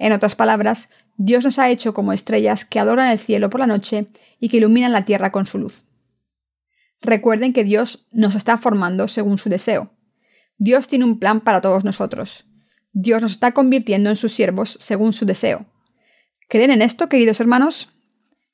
En 0.00 0.12
otras 0.12 0.34
palabras, 0.34 0.88
Dios 1.18 1.44
nos 1.44 1.58
ha 1.58 1.68
hecho 1.68 1.92
como 1.92 2.14
estrellas 2.14 2.64
que 2.64 2.80
adoran 2.80 3.08
el 3.08 3.18
cielo 3.18 3.50
por 3.50 3.60
la 3.60 3.66
noche 3.66 4.06
y 4.40 4.48
que 4.48 4.56
iluminan 4.56 4.92
la 4.92 5.04
tierra 5.04 5.30
con 5.30 5.44
su 5.44 5.58
luz. 5.58 5.84
Recuerden 7.02 7.52
que 7.52 7.64
Dios 7.64 8.08
nos 8.10 8.34
está 8.34 8.56
formando 8.56 9.08
según 9.08 9.36
su 9.36 9.50
deseo. 9.50 9.92
Dios 10.56 10.88
tiene 10.88 11.04
un 11.04 11.18
plan 11.18 11.42
para 11.42 11.60
todos 11.60 11.84
nosotros. 11.84 12.46
Dios 12.92 13.20
nos 13.20 13.32
está 13.32 13.52
convirtiendo 13.52 14.08
en 14.08 14.16
sus 14.16 14.32
siervos 14.32 14.78
según 14.80 15.12
su 15.12 15.26
deseo. 15.26 15.66
¿Creen 16.48 16.70
en 16.70 16.80
esto, 16.80 17.10
queridos 17.10 17.38
hermanos? 17.38 17.90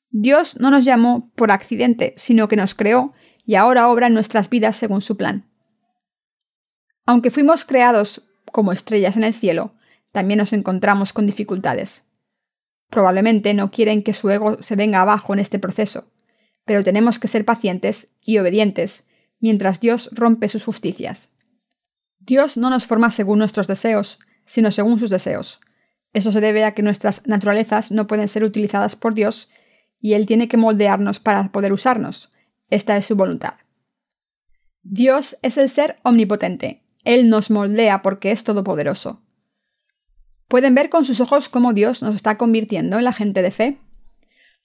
Dios 0.09 0.59
no 0.59 0.69
nos 0.69 0.83
llamó 0.83 1.31
por 1.35 1.51
accidente, 1.51 2.13
sino 2.17 2.49
que 2.49 2.57
nos 2.57 2.75
creó 2.75 3.13
y 3.45 3.55
ahora 3.55 3.87
obra 3.87 4.07
en 4.07 4.13
nuestras 4.13 4.49
vidas 4.49 4.75
según 4.75 5.01
su 5.01 5.15
plan. 5.15 5.45
Aunque 7.05 7.31
fuimos 7.31 7.63
creados 7.63 8.23
como 8.51 8.73
estrellas 8.73 9.15
en 9.15 9.23
el 9.23 9.33
cielo, 9.33 9.76
también 10.17 10.39
nos 10.39 10.51
encontramos 10.51 11.13
con 11.13 11.27
dificultades. 11.27 12.07
Probablemente 12.89 13.53
no 13.53 13.69
quieren 13.69 14.01
que 14.01 14.13
su 14.13 14.31
ego 14.31 14.59
se 14.63 14.75
venga 14.75 14.99
abajo 14.99 15.31
en 15.31 15.37
este 15.37 15.59
proceso, 15.59 16.11
pero 16.65 16.83
tenemos 16.83 17.19
que 17.19 17.27
ser 17.27 17.45
pacientes 17.45 18.15
y 18.23 18.39
obedientes 18.39 19.07
mientras 19.39 19.79
Dios 19.79 20.09
rompe 20.13 20.49
sus 20.49 20.65
justicias. 20.65 21.35
Dios 22.17 22.57
no 22.57 22.71
nos 22.71 22.87
forma 22.87 23.11
según 23.11 23.37
nuestros 23.37 23.67
deseos, 23.67 24.17
sino 24.43 24.71
según 24.71 24.97
sus 24.97 25.11
deseos. 25.11 25.59
Eso 26.13 26.31
se 26.31 26.41
debe 26.41 26.65
a 26.65 26.73
que 26.73 26.81
nuestras 26.81 27.27
naturalezas 27.27 27.91
no 27.91 28.07
pueden 28.07 28.27
ser 28.27 28.43
utilizadas 28.43 28.95
por 28.95 29.13
Dios 29.13 29.51
y 29.99 30.13
Él 30.13 30.25
tiene 30.25 30.47
que 30.47 30.57
moldearnos 30.57 31.19
para 31.19 31.51
poder 31.51 31.73
usarnos. 31.73 32.31
Esta 32.71 32.97
es 32.97 33.05
su 33.05 33.15
voluntad. 33.15 33.53
Dios 34.81 35.37
es 35.43 35.59
el 35.59 35.69
ser 35.69 35.99
omnipotente. 36.01 36.81
Él 37.03 37.29
nos 37.29 37.51
moldea 37.51 38.01
porque 38.01 38.31
es 38.31 38.43
todopoderoso. 38.43 39.21
¿Pueden 40.47 40.75
ver 40.75 40.89
con 40.89 41.03
sus 41.03 41.19
ojos 41.19 41.49
cómo 41.49 41.73
Dios 41.73 42.01
nos 42.01 42.15
está 42.15 42.37
convirtiendo 42.37 42.97
en 42.97 43.03
la 43.03 43.11
gente 43.11 43.41
de 43.41 43.51
fe? 43.51 43.77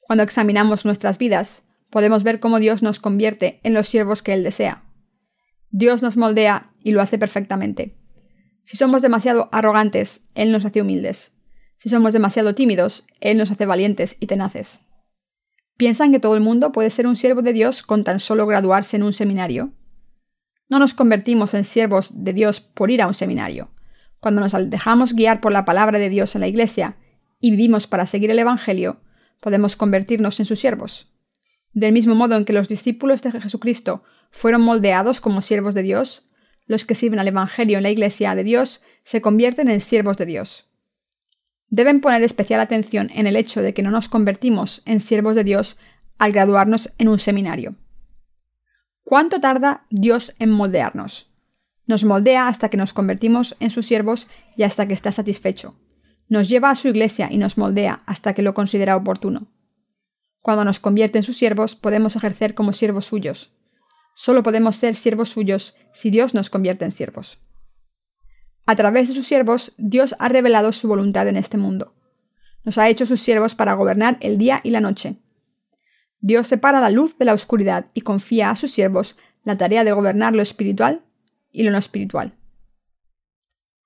Cuando 0.00 0.22
examinamos 0.22 0.84
nuestras 0.84 1.18
vidas, 1.18 1.64
podemos 1.90 2.22
ver 2.22 2.38
cómo 2.38 2.60
Dios 2.60 2.82
nos 2.82 3.00
convierte 3.00 3.60
en 3.64 3.74
los 3.74 3.88
siervos 3.88 4.22
que 4.22 4.32
Él 4.32 4.44
desea. 4.44 4.84
Dios 5.70 6.02
nos 6.02 6.16
moldea 6.16 6.70
y 6.84 6.92
lo 6.92 7.00
hace 7.00 7.18
perfectamente. 7.18 7.96
Si 8.62 8.76
somos 8.76 9.02
demasiado 9.02 9.48
arrogantes, 9.50 10.28
Él 10.34 10.52
nos 10.52 10.64
hace 10.64 10.82
humildes. 10.82 11.36
Si 11.78 11.88
somos 11.88 12.12
demasiado 12.12 12.54
tímidos, 12.54 13.06
Él 13.20 13.36
nos 13.38 13.50
hace 13.50 13.66
valientes 13.66 14.16
y 14.20 14.26
tenaces. 14.26 14.82
¿Piensan 15.76 16.12
que 16.12 16.20
todo 16.20 16.36
el 16.36 16.42
mundo 16.42 16.70
puede 16.70 16.90
ser 16.90 17.08
un 17.08 17.16
siervo 17.16 17.42
de 17.42 17.52
Dios 17.52 17.82
con 17.82 18.04
tan 18.04 18.20
solo 18.20 18.46
graduarse 18.46 18.96
en 18.96 19.02
un 19.02 19.12
seminario? 19.12 19.72
No 20.68 20.78
nos 20.78 20.94
convertimos 20.94 21.54
en 21.54 21.64
siervos 21.64 22.10
de 22.14 22.32
Dios 22.32 22.60
por 22.60 22.92
ir 22.92 23.02
a 23.02 23.08
un 23.08 23.14
seminario. 23.14 23.70
Cuando 24.22 24.40
nos 24.40 24.52
dejamos 24.70 25.14
guiar 25.16 25.40
por 25.40 25.50
la 25.50 25.64
palabra 25.64 25.98
de 25.98 26.08
Dios 26.08 26.36
en 26.36 26.42
la 26.42 26.46
Iglesia 26.46 26.94
y 27.40 27.50
vivimos 27.50 27.88
para 27.88 28.06
seguir 28.06 28.30
el 28.30 28.38
Evangelio, 28.38 29.00
podemos 29.40 29.74
convertirnos 29.74 30.38
en 30.38 30.46
sus 30.46 30.60
siervos. 30.60 31.12
Del 31.72 31.92
mismo 31.92 32.14
modo 32.14 32.36
en 32.36 32.44
que 32.44 32.52
los 32.52 32.68
discípulos 32.68 33.22
de 33.22 33.32
Jesucristo 33.32 34.04
fueron 34.30 34.62
moldeados 34.62 35.20
como 35.20 35.42
siervos 35.42 35.74
de 35.74 35.82
Dios, 35.82 36.28
los 36.66 36.84
que 36.84 36.94
sirven 36.94 37.18
al 37.18 37.26
Evangelio 37.26 37.78
en 37.78 37.82
la 37.82 37.90
Iglesia 37.90 38.36
de 38.36 38.44
Dios 38.44 38.80
se 39.02 39.20
convierten 39.20 39.68
en 39.68 39.80
siervos 39.80 40.16
de 40.18 40.26
Dios. 40.26 40.70
Deben 41.66 42.00
poner 42.00 42.22
especial 42.22 42.60
atención 42.60 43.10
en 43.12 43.26
el 43.26 43.34
hecho 43.34 43.60
de 43.60 43.74
que 43.74 43.82
no 43.82 43.90
nos 43.90 44.08
convertimos 44.08 44.82
en 44.84 45.00
siervos 45.00 45.34
de 45.34 45.42
Dios 45.42 45.78
al 46.18 46.30
graduarnos 46.30 46.92
en 46.98 47.08
un 47.08 47.18
seminario. 47.18 47.74
¿Cuánto 49.02 49.40
tarda 49.40 49.84
Dios 49.90 50.32
en 50.38 50.50
moldearnos? 50.50 51.31
Nos 51.86 52.04
moldea 52.04 52.48
hasta 52.48 52.68
que 52.68 52.76
nos 52.76 52.92
convertimos 52.92 53.56
en 53.60 53.70
sus 53.70 53.86
siervos 53.86 54.28
y 54.56 54.62
hasta 54.62 54.86
que 54.86 54.94
está 54.94 55.12
satisfecho. 55.12 55.74
Nos 56.28 56.48
lleva 56.48 56.70
a 56.70 56.74
su 56.74 56.88
iglesia 56.88 57.28
y 57.30 57.38
nos 57.38 57.58
moldea 57.58 58.02
hasta 58.06 58.34
que 58.34 58.42
lo 58.42 58.54
considera 58.54 58.96
oportuno. 58.96 59.48
Cuando 60.40 60.64
nos 60.64 60.80
convierte 60.80 61.18
en 61.18 61.24
sus 61.24 61.36
siervos, 61.36 61.76
podemos 61.76 62.16
ejercer 62.16 62.54
como 62.54 62.72
siervos 62.72 63.06
suyos. 63.06 63.52
Solo 64.14 64.42
podemos 64.42 64.76
ser 64.76 64.94
siervos 64.94 65.30
suyos 65.30 65.74
si 65.92 66.10
Dios 66.10 66.34
nos 66.34 66.50
convierte 66.50 66.84
en 66.84 66.90
siervos. 66.90 67.38
A 68.66 68.76
través 68.76 69.08
de 69.08 69.14
sus 69.14 69.26
siervos, 69.26 69.74
Dios 69.78 70.14
ha 70.18 70.28
revelado 70.28 70.72
su 70.72 70.88
voluntad 70.88 71.28
en 71.28 71.36
este 71.36 71.58
mundo. 71.58 71.94
Nos 72.64 72.78
ha 72.78 72.88
hecho 72.88 73.06
sus 73.06 73.20
siervos 73.20 73.54
para 73.54 73.74
gobernar 73.74 74.18
el 74.20 74.38
día 74.38 74.60
y 74.62 74.70
la 74.70 74.80
noche. 74.80 75.16
Dios 76.20 76.46
separa 76.46 76.80
la 76.80 76.90
luz 76.90 77.18
de 77.18 77.24
la 77.24 77.34
oscuridad 77.34 77.86
y 77.94 78.02
confía 78.02 78.50
a 78.50 78.56
sus 78.56 78.70
siervos 78.70 79.16
la 79.44 79.56
tarea 79.56 79.82
de 79.82 79.92
gobernar 79.92 80.34
lo 80.34 80.42
espiritual 80.42 81.02
y 81.52 81.62
lo 81.62 81.70
no 81.70 81.78
espiritual. 81.78 82.32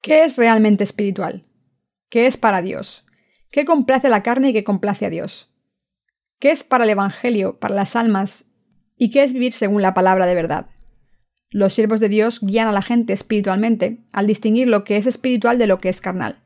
¿Qué 0.00 0.24
es 0.24 0.38
realmente 0.38 0.84
espiritual? 0.84 1.44
¿Qué 2.08 2.26
es 2.26 2.36
para 2.36 2.62
Dios? 2.62 3.04
¿Qué 3.50 3.64
complace 3.64 4.06
a 4.06 4.10
la 4.10 4.22
carne 4.22 4.50
y 4.50 4.52
qué 4.52 4.64
complace 4.64 5.06
a 5.06 5.10
Dios? 5.10 5.52
¿Qué 6.38 6.50
es 6.50 6.64
para 6.64 6.84
el 6.84 6.90
Evangelio, 6.90 7.58
para 7.58 7.74
las 7.74 7.96
almas? 7.96 8.52
¿Y 8.96 9.10
qué 9.10 9.24
es 9.24 9.32
vivir 9.32 9.52
según 9.52 9.82
la 9.82 9.94
palabra 9.94 10.26
de 10.26 10.34
verdad? 10.34 10.66
Los 11.50 11.74
siervos 11.74 12.00
de 12.00 12.08
Dios 12.08 12.40
guían 12.40 12.68
a 12.68 12.72
la 12.72 12.82
gente 12.82 13.12
espiritualmente 13.12 14.04
al 14.12 14.26
distinguir 14.26 14.68
lo 14.68 14.84
que 14.84 14.96
es 14.96 15.06
espiritual 15.06 15.58
de 15.58 15.66
lo 15.66 15.78
que 15.78 15.88
es 15.88 16.00
carnal. 16.00 16.42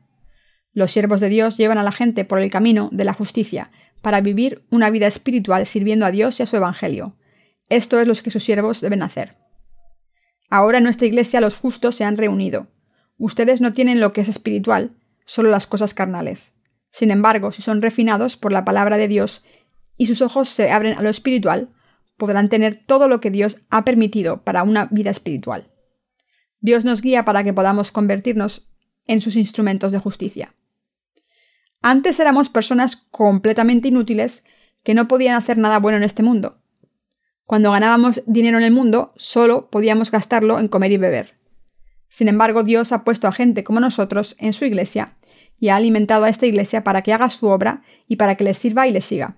Los 0.73 0.91
siervos 0.91 1.19
de 1.19 1.29
Dios 1.29 1.57
llevan 1.57 1.77
a 1.77 1.83
la 1.83 1.91
gente 1.91 2.23
por 2.23 2.39
el 2.39 2.49
camino 2.49 2.89
de 2.91 3.03
la 3.03 3.13
justicia 3.13 3.71
para 4.01 4.21
vivir 4.21 4.63
una 4.69 4.89
vida 4.89 5.07
espiritual 5.07 5.65
sirviendo 5.65 6.05
a 6.05 6.11
Dios 6.11 6.39
y 6.39 6.43
a 6.43 6.45
su 6.45 6.55
Evangelio. 6.55 7.17
Esto 7.67 7.99
es 7.99 8.07
lo 8.07 8.15
que 8.15 8.31
sus 8.31 8.43
siervos 8.43 8.81
deben 8.81 9.03
hacer. 9.03 9.40
Ahora 10.51 10.79
en 10.79 10.83
nuestra 10.83 11.07
iglesia 11.07 11.39
los 11.39 11.57
justos 11.57 11.95
se 11.95 12.03
han 12.03 12.17
reunido. 12.17 12.67
Ustedes 13.17 13.61
no 13.61 13.71
tienen 13.71 14.01
lo 14.01 14.11
que 14.11 14.19
es 14.19 14.27
espiritual, 14.27 14.91
solo 15.25 15.49
las 15.49 15.65
cosas 15.65 15.93
carnales. 15.93 16.59
Sin 16.89 17.09
embargo, 17.09 17.53
si 17.53 17.61
son 17.61 17.81
refinados 17.81 18.35
por 18.35 18.51
la 18.51 18.65
palabra 18.65 18.97
de 18.97 19.07
Dios 19.07 19.45
y 19.95 20.07
sus 20.07 20.21
ojos 20.21 20.49
se 20.49 20.69
abren 20.69 20.97
a 20.97 21.01
lo 21.01 21.09
espiritual, 21.09 21.69
podrán 22.17 22.49
tener 22.49 22.75
todo 22.75 23.07
lo 23.07 23.21
que 23.21 23.31
Dios 23.31 23.59
ha 23.69 23.85
permitido 23.85 24.43
para 24.43 24.63
una 24.63 24.89
vida 24.91 25.09
espiritual. 25.09 25.71
Dios 26.59 26.83
nos 26.83 27.01
guía 27.01 27.23
para 27.23 27.45
que 27.45 27.53
podamos 27.53 27.93
convertirnos 27.93 28.69
en 29.07 29.21
sus 29.21 29.37
instrumentos 29.37 29.93
de 29.93 29.99
justicia. 29.99 30.53
Antes 31.81 32.19
éramos 32.19 32.49
personas 32.49 32.97
completamente 32.97 33.87
inútiles 33.87 34.43
que 34.83 34.95
no 34.95 35.07
podían 35.07 35.35
hacer 35.35 35.57
nada 35.57 35.79
bueno 35.79 35.97
en 35.97 36.03
este 36.03 36.23
mundo. 36.23 36.61
Cuando 37.51 37.73
ganábamos 37.73 38.23
dinero 38.27 38.59
en 38.59 38.63
el 38.63 38.71
mundo, 38.71 39.11
solo 39.17 39.69
podíamos 39.69 40.09
gastarlo 40.09 40.57
en 40.57 40.69
comer 40.69 40.93
y 40.93 40.97
beber. 40.97 41.33
Sin 42.07 42.29
embargo, 42.29 42.63
Dios 42.63 42.93
ha 42.93 43.03
puesto 43.03 43.27
a 43.27 43.33
gente 43.33 43.65
como 43.65 43.81
nosotros 43.81 44.37
en 44.39 44.53
su 44.53 44.63
iglesia 44.63 45.17
y 45.59 45.67
ha 45.67 45.75
alimentado 45.75 46.23
a 46.23 46.29
esta 46.29 46.45
iglesia 46.45 46.85
para 46.85 47.01
que 47.01 47.11
haga 47.11 47.29
su 47.29 47.47
obra 47.47 47.83
y 48.07 48.15
para 48.15 48.35
que 48.35 48.45
le 48.45 48.53
sirva 48.53 48.87
y 48.87 48.91
le 48.91 49.01
siga. 49.01 49.35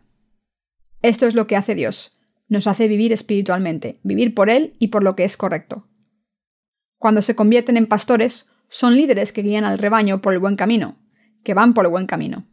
Esto 1.02 1.26
es 1.26 1.34
lo 1.34 1.48
que 1.48 1.56
hace 1.56 1.74
Dios. 1.74 2.16
Nos 2.50 2.68
hace 2.68 2.88
vivir 2.88 3.12
espiritualmente, 3.14 4.00
vivir 4.04 4.36
por 4.36 4.52
Él 4.52 4.76
y 4.78 4.90
por 4.90 5.02
lo 5.02 5.16
que 5.16 5.24
es 5.24 5.36
correcto. 5.36 5.88
Cuando 7.00 7.24
se 7.24 7.36
convierten 7.36 7.78
en 7.78 7.88
pastores, 7.88 8.48
son 8.70 8.94
líderes 8.94 9.34
que 9.34 9.42
guían 9.42 9.64
al 9.64 9.80
rebaño 9.80 10.22
por 10.22 10.34
el 10.34 10.40
buen 10.40 10.56
camino, 10.56 11.00
que 11.44 11.56
van 11.56 11.74
por 11.74 11.86
el 11.86 11.92
buen 11.92 12.06
camino. 12.06 12.46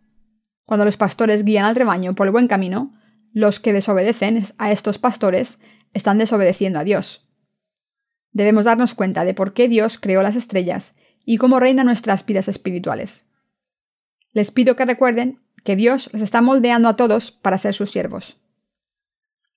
Cuando 0.64 0.86
los 0.86 0.96
pastores 0.96 1.44
guían 1.44 1.66
al 1.66 1.76
rebaño 1.76 2.14
por 2.14 2.28
el 2.28 2.32
buen 2.32 2.48
camino, 2.48 2.94
los 3.32 3.60
que 3.60 3.72
desobedecen 3.72 4.42
a 4.58 4.72
estos 4.72 4.98
pastores 4.98 5.60
están 5.92 6.18
desobedeciendo 6.18 6.78
a 6.78 6.84
Dios. 6.84 7.28
Debemos 8.32 8.64
darnos 8.64 8.94
cuenta 8.94 9.24
de 9.24 9.34
por 9.34 9.52
qué 9.52 9.68
Dios 9.68 9.98
creó 9.98 10.22
las 10.22 10.36
estrellas 10.36 10.96
y 11.24 11.36
cómo 11.36 11.60
reina 11.60 11.84
nuestras 11.84 12.24
vidas 12.24 12.48
espirituales. 12.48 13.26
Les 14.32 14.50
pido 14.50 14.76
que 14.76 14.84
recuerden 14.84 15.40
que 15.64 15.76
Dios 15.76 16.10
les 16.12 16.22
está 16.22 16.40
moldeando 16.40 16.88
a 16.88 16.96
todos 16.96 17.30
para 17.30 17.58
ser 17.58 17.74
sus 17.74 17.90
siervos. 17.90 18.40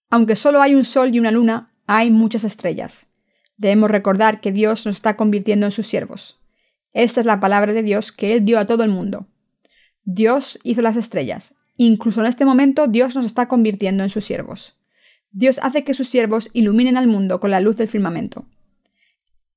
Aunque 0.09 0.35
solo 0.35 0.61
hay 0.61 0.75
un 0.75 0.85
sol 0.85 1.13
y 1.13 1.19
una 1.19 1.31
luna, 1.31 1.73
hay 1.85 2.11
muchas 2.11 2.43
estrellas. 2.43 3.11
Debemos 3.57 3.91
recordar 3.91 4.41
que 4.41 4.51
Dios 4.51 4.85
nos 4.85 4.95
está 4.95 5.15
convirtiendo 5.15 5.65
en 5.65 5.71
sus 5.71 5.87
siervos. 5.87 6.39
Esta 6.91 7.19
es 7.19 7.25
la 7.25 7.39
palabra 7.39 7.73
de 7.73 7.83
Dios 7.83 8.11
que 8.11 8.33
Él 8.33 8.45
dio 8.45 8.59
a 8.59 8.65
todo 8.65 8.83
el 8.83 8.89
mundo. 8.89 9.27
Dios 10.03 10.59
hizo 10.63 10.81
las 10.81 10.97
estrellas. 10.97 11.55
Incluso 11.75 12.21
en 12.21 12.27
este 12.27 12.45
momento 12.45 12.87
Dios 12.87 13.15
nos 13.15 13.25
está 13.25 13.47
convirtiendo 13.47 14.03
en 14.03 14.09
sus 14.09 14.25
siervos. 14.25 14.79
Dios 15.31 15.59
hace 15.63 15.83
que 15.83 15.93
sus 15.93 16.07
siervos 16.07 16.49
iluminen 16.53 16.97
al 16.97 17.07
mundo 17.07 17.39
con 17.39 17.51
la 17.51 17.59
luz 17.59 17.77
del 17.77 17.87
firmamento. 17.87 18.45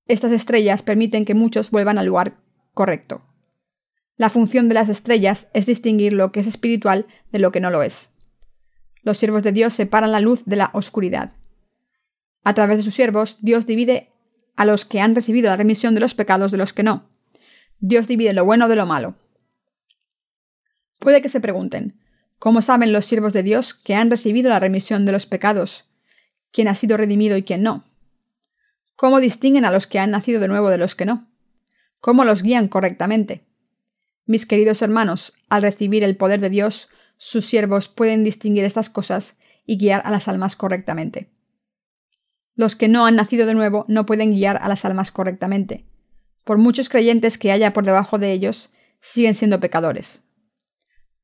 Estas 0.07 0.33
estrellas 0.33 0.83
permiten 0.83 1.25
que 1.25 1.35
muchos 1.35 1.71
vuelvan 1.71 1.99
al 1.99 2.07
lugar 2.07 2.39
correcto. 2.73 3.21
La 4.17 4.31
función 4.31 4.69
de 4.69 4.75
las 4.75 4.89
estrellas 4.89 5.51
es 5.53 5.67
distinguir 5.67 6.15
lo 6.15 6.33
que 6.33 6.41
es 6.41 6.47
espiritual 6.47 7.07
de 7.33 7.39
lo 7.39 7.53
que 7.53 7.61
no 7.61 7.71
lo 7.71 7.83
es. 7.83 8.15
Los 9.03 9.19
siervos 9.19 9.43
de 9.43 9.53
Dios 9.53 9.75
separan 9.75 10.13
la 10.13 10.21
luz 10.21 10.45
de 10.47 10.57
la 10.57 10.71
oscuridad. 10.73 11.35
A 12.43 12.55
través 12.55 12.79
de 12.79 12.85
sus 12.85 12.95
siervos, 12.95 13.39
Dios 13.43 13.67
divide 13.67 14.13
a 14.57 14.65
los 14.65 14.85
que 14.87 15.01
han 15.01 15.15
recibido 15.15 15.51
la 15.51 15.57
remisión 15.57 15.95
de 15.95 16.01
los 16.01 16.15
pecados 16.15 16.51
de 16.51 16.59
los 16.59 16.73
que 16.73 16.83
no. 16.83 17.11
Dios 17.79 18.09
divide 18.09 18.33
lo 18.33 18.45
bueno 18.45 18.69
de 18.69 18.77
lo 18.77 18.87
malo. 18.87 19.17
Puede 20.99 21.21
que 21.21 21.29
se 21.29 21.41
pregunten, 21.41 22.01
¿cómo 22.39 22.63
saben 22.63 22.93
los 22.93 23.07
siervos 23.07 23.33
de 23.33 23.43
Dios 23.43 23.75
que 23.75 23.95
han 23.95 24.11
recibido 24.11 24.51
la 24.51 24.61
remisión 24.61 25.07
de 25.07 25.13
los 25.13 25.27
pecados? 25.27 25.85
¿Quién 26.53 26.69
ha 26.69 26.75
sido 26.75 26.97
redimido 26.97 27.37
y 27.37 27.43
quién 27.43 27.63
no? 27.63 27.85
¿Cómo 28.97 29.21
distinguen 29.21 29.65
a 29.65 29.71
los 29.71 29.87
que 29.87 29.99
han 29.99 30.11
nacido 30.11 30.41
de 30.41 30.49
nuevo 30.49 30.71
de 30.71 30.79
los 30.79 30.95
que 30.95 31.05
no? 31.05 31.29
¿Cómo 32.01 32.25
los 32.25 32.43
guían 32.43 32.69
correctamente? 32.69 33.45
Mis 34.27 34.47
queridos 34.47 34.83
hermanos, 34.83 35.35
al 35.49 35.63
recibir 35.63 36.03
el 36.03 36.17
poder 36.17 36.41
de 36.41 36.51
Dios, 36.51 36.89
sus 37.17 37.47
siervos 37.47 37.89
pueden 37.89 38.25
distinguir 38.25 38.65
estas 38.65 38.91
cosas 38.91 39.39
y 39.65 39.79
guiar 39.79 40.03
a 40.05 40.11
las 40.11 40.29
almas 40.29 40.57
correctamente. 40.57 41.31
Los 42.55 42.75
que 42.75 42.89
no 42.89 43.07
han 43.07 43.17
nacido 43.17 43.47
de 43.47 43.55
nuevo 43.55 43.85
no 43.89 44.07
pueden 44.07 44.33
guiar 44.33 44.59
a 44.63 44.69
las 44.69 44.85
almas 44.85 45.13
correctamente. 45.13 45.85
Por 46.45 46.59
muchos 46.59 46.89
creyentes 46.89 47.39
que 47.39 47.53
haya 47.53 47.73
por 47.73 47.85
debajo 47.85 48.19
de 48.19 48.33
ellos, 48.33 48.73
siguen 49.01 49.35
siendo 49.35 49.61
pecadores. 49.61 50.26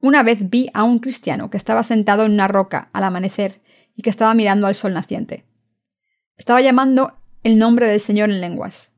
Una 0.03 0.25
vez 0.25 0.51
vi 0.51 0.69
a 0.75 0.83
un 0.83 0.99
cristiano 0.99 1.49
que 1.49 1.57
estaba 1.57 1.85
sentado 1.85 2.25
en 2.25 2.33
una 2.33 2.49
roca 2.49 2.91
al 2.93 3.05
amanecer 3.05 3.59
y 3.95 4.03
que 4.03 4.11
estaba 4.11 4.35
mirando 4.35 4.67
al 4.67 4.75
sol 4.75 4.93
naciente. 4.93 5.45
Estaba 6.37 6.61
llamando 6.61 7.19
el 7.45 7.57
nombre 7.57 7.87
del 7.87 8.01
Señor 8.01 8.29
en 8.29 8.41
lenguas. 8.41 8.97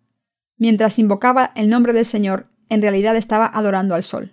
Mientras 0.57 0.99
invocaba 0.99 1.53
el 1.57 1.69
nombre 1.69 1.93
del 1.93 2.07
Señor, 2.07 2.47
en 2.71 2.81
realidad 2.81 3.17
estaba 3.17 3.47
adorando 3.47 3.95
al 3.95 4.03
sol. 4.03 4.33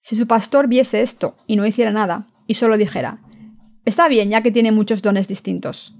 Si 0.00 0.14
su 0.14 0.28
pastor 0.28 0.68
viese 0.68 1.02
esto 1.02 1.36
y 1.48 1.56
no 1.56 1.66
hiciera 1.66 1.90
nada, 1.90 2.28
y 2.46 2.54
solo 2.54 2.78
dijera, 2.78 3.18
Está 3.84 4.06
bien 4.06 4.30
ya 4.30 4.42
que 4.42 4.52
tiene 4.52 4.70
muchos 4.70 5.02
dones 5.02 5.26
distintos. 5.26 5.96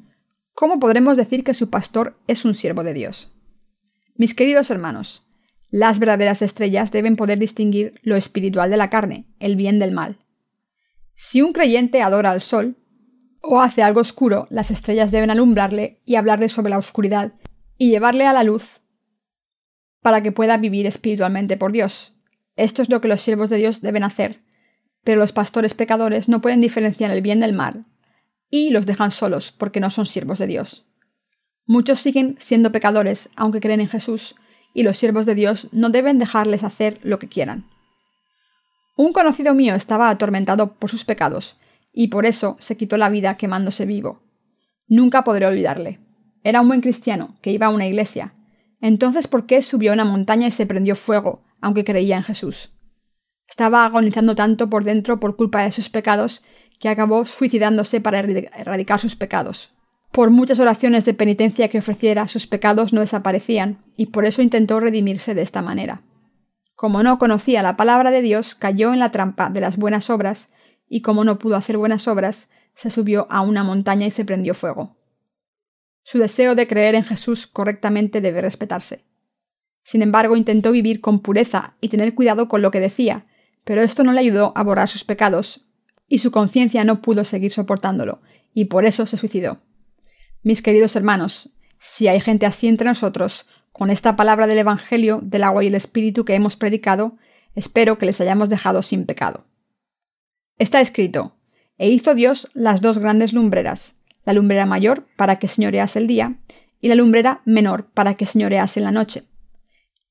¿Cómo 0.54 0.78
podremos 0.78 1.16
decir 1.16 1.42
que 1.42 1.52
su 1.52 1.68
pastor 1.68 2.16
es 2.28 2.44
un 2.44 2.54
siervo 2.54 2.84
de 2.84 2.94
Dios? 2.94 3.32
Mis 4.14 4.36
queridos 4.36 4.70
hermanos, 4.70 5.27
las 5.70 5.98
verdaderas 5.98 6.42
estrellas 6.42 6.92
deben 6.92 7.16
poder 7.16 7.38
distinguir 7.38 8.00
lo 8.02 8.16
espiritual 8.16 8.70
de 8.70 8.76
la 8.76 8.90
carne, 8.90 9.26
el 9.38 9.56
bien 9.56 9.78
del 9.78 9.92
mal. 9.92 10.18
Si 11.14 11.42
un 11.42 11.52
creyente 11.52 12.00
adora 12.00 12.30
al 12.30 12.40
sol, 12.40 12.76
o 13.40 13.60
hace 13.60 13.82
algo 13.82 14.00
oscuro, 14.00 14.46
las 14.50 14.70
estrellas 14.70 15.10
deben 15.10 15.30
alumbrarle 15.30 16.00
y 16.04 16.16
hablarle 16.16 16.48
sobre 16.48 16.70
la 16.70 16.78
oscuridad 16.78 17.32
y 17.76 17.90
llevarle 17.90 18.26
a 18.26 18.32
la 18.32 18.44
luz 18.44 18.80
para 20.00 20.22
que 20.22 20.32
pueda 20.32 20.56
vivir 20.56 20.86
espiritualmente 20.86 21.56
por 21.56 21.72
Dios. 21.72 22.14
Esto 22.56 22.82
es 22.82 22.88
lo 22.88 23.00
que 23.00 23.08
los 23.08 23.20
siervos 23.20 23.50
de 23.50 23.56
Dios 23.56 23.80
deben 23.80 24.04
hacer, 24.04 24.38
pero 25.04 25.20
los 25.20 25.32
pastores 25.32 25.74
pecadores 25.74 26.28
no 26.28 26.40
pueden 26.40 26.60
diferenciar 26.60 27.10
el 27.10 27.22
bien 27.22 27.40
del 27.40 27.52
mal 27.52 27.84
y 28.50 28.70
los 28.70 28.86
dejan 28.86 29.10
solos 29.10 29.52
porque 29.52 29.80
no 29.80 29.90
son 29.90 30.06
siervos 30.06 30.38
de 30.38 30.46
Dios. 30.46 30.86
Muchos 31.66 32.00
siguen 32.00 32.36
siendo 32.38 32.72
pecadores 32.72 33.28
aunque 33.36 33.60
creen 33.60 33.80
en 33.80 33.88
Jesús 33.88 34.34
y 34.78 34.84
los 34.84 34.96
siervos 34.96 35.26
de 35.26 35.34
Dios 35.34 35.66
no 35.72 35.90
deben 35.90 36.20
dejarles 36.20 36.62
hacer 36.62 37.00
lo 37.02 37.18
que 37.18 37.26
quieran. 37.26 37.64
Un 38.96 39.12
conocido 39.12 39.52
mío 39.52 39.74
estaba 39.74 40.08
atormentado 40.08 40.74
por 40.74 40.88
sus 40.88 41.04
pecados 41.04 41.56
y 41.92 42.06
por 42.08 42.26
eso 42.26 42.56
se 42.60 42.76
quitó 42.76 42.96
la 42.96 43.08
vida 43.08 43.36
quemándose 43.36 43.86
vivo. 43.86 44.22
Nunca 44.86 45.24
podré 45.24 45.46
olvidarle. 45.46 45.98
Era 46.44 46.60
un 46.60 46.68
buen 46.68 46.80
cristiano, 46.80 47.34
que 47.42 47.50
iba 47.50 47.66
a 47.66 47.70
una 47.70 47.88
iglesia. 47.88 48.34
Entonces, 48.80 49.26
¿por 49.26 49.46
qué 49.46 49.62
subió 49.62 49.90
a 49.90 49.94
una 49.94 50.04
montaña 50.04 50.46
y 50.46 50.52
se 50.52 50.64
prendió 50.64 50.94
fuego, 50.94 51.42
aunque 51.60 51.82
creía 51.82 52.16
en 52.16 52.22
Jesús? 52.22 52.70
Estaba 53.48 53.84
agonizando 53.84 54.36
tanto 54.36 54.70
por 54.70 54.84
dentro 54.84 55.18
por 55.18 55.34
culpa 55.34 55.62
de 55.62 55.72
sus 55.72 55.88
pecados 55.88 56.44
que 56.78 56.88
acabó 56.88 57.26
suicidándose 57.26 58.00
para 58.00 58.20
erradicar 58.20 59.00
sus 59.00 59.16
pecados. 59.16 59.70
Por 60.12 60.30
muchas 60.30 60.58
oraciones 60.58 61.04
de 61.04 61.14
penitencia 61.14 61.68
que 61.68 61.78
ofreciera, 61.78 62.26
sus 62.28 62.46
pecados 62.46 62.92
no 62.92 63.00
desaparecían, 63.00 63.78
y 63.96 64.06
por 64.06 64.24
eso 64.24 64.42
intentó 64.42 64.80
redimirse 64.80 65.34
de 65.34 65.42
esta 65.42 65.62
manera. 65.62 66.02
Como 66.74 67.02
no 67.02 67.18
conocía 67.18 67.62
la 67.62 67.76
palabra 67.76 68.10
de 68.10 68.22
Dios, 68.22 68.54
cayó 68.54 68.92
en 68.92 69.00
la 69.00 69.10
trampa 69.10 69.50
de 69.50 69.60
las 69.60 69.76
buenas 69.76 70.10
obras 70.10 70.52
y 70.88 71.02
como 71.02 71.24
no 71.24 71.38
pudo 71.38 71.56
hacer 71.56 71.76
buenas 71.76 72.08
obras, 72.08 72.50
se 72.74 72.90
subió 72.90 73.26
a 73.30 73.42
una 73.42 73.64
montaña 73.64 74.06
y 74.06 74.10
se 74.10 74.24
prendió 74.24 74.54
fuego. 74.54 74.96
Su 76.02 76.18
deseo 76.18 76.54
de 76.54 76.66
creer 76.66 76.94
en 76.94 77.04
Jesús 77.04 77.46
correctamente 77.46 78.20
debe 78.20 78.40
respetarse. 78.40 79.04
Sin 79.82 80.02
embargo, 80.02 80.36
intentó 80.36 80.72
vivir 80.72 81.00
con 81.00 81.20
pureza 81.20 81.74
y 81.80 81.88
tener 81.88 82.14
cuidado 82.14 82.48
con 82.48 82.62
lo 82.62 82.70
que 82.70 82.80
decía, 82.80 83.26
pero 83.64 83.82
esto 83.82 84.04
no 84.04 84.12
le 84.12 84.20
ayudó 84.20 84.52
a 84.54 84.62
borrar 84.62 84.88
sus 84.88 85.04
pecados, 85.04 85.66
y 86.06 86.18
su 86.18 86.30
conciencia 86.30 86.84
no 86.84 87.02
pudo 87.02 87.24
seguir 87.24 87.52
soportándolo, 87.52 88.20
y 88.54 88.66
por 88.66 88.86
eso 88.86 89.04
se 89.04 89.16
suicidó. 89.16 89.60
Mis 90.44 90.62
queridos 90.62 90.94
hermanos, 90.94 91.50
si 91.80 92.06
hay 92.06 92.20
gente 92.20 92.46
así 92.46 92.68
entre 92.68 92.86
nosotros, 92.86 93.46
con 93.72 93.90
esta 93.90 94.14
palabra 94.14 94.46
del 94.46 94.58
Evangelio 94.58 95.20
del 95.20 95.42
agua 95.42 95.64
y 95.64 95.66
el 95.66 95.74
Espíritu 95.74 96.24
que 96.24 96.34
hemos 96.34 96.54
predicado, 96.54 97.16
espero 97.56 97.98
que 97.98 98.06
les 98.06 98.20
hayamos 98.20 98.48
dejado 98.48 98.82
sin 98.82 99.04
pecado. 99.04 99.44
Está 100.56 100.80
escrito, 100.80 101.36
e 101.76 101.88
hizo 101.88 102.14
Dios 102.14 102.50
las 102.54 102.80
dos 102.80 102.98
grandes 102.98 103.32
lumbreras, 103.32 103.96
la 104.24 104.32
lumbrera 104.32 104.64
mayor 104.64 105.06
para 105.16 105.40
que 105.40 105.48
señorease 105.48 105.98
el 105.98 106.06
día, 106.06 106.38
y 106.80 106.86
la 106.86 106.94
lumbrera 106.94 107.42
menor 107.44 107.86
para 107.90 108.14
que 108.14 108.26
señorease 108.26 108.80
la 108.80 108.92
noche. 108.92 109.24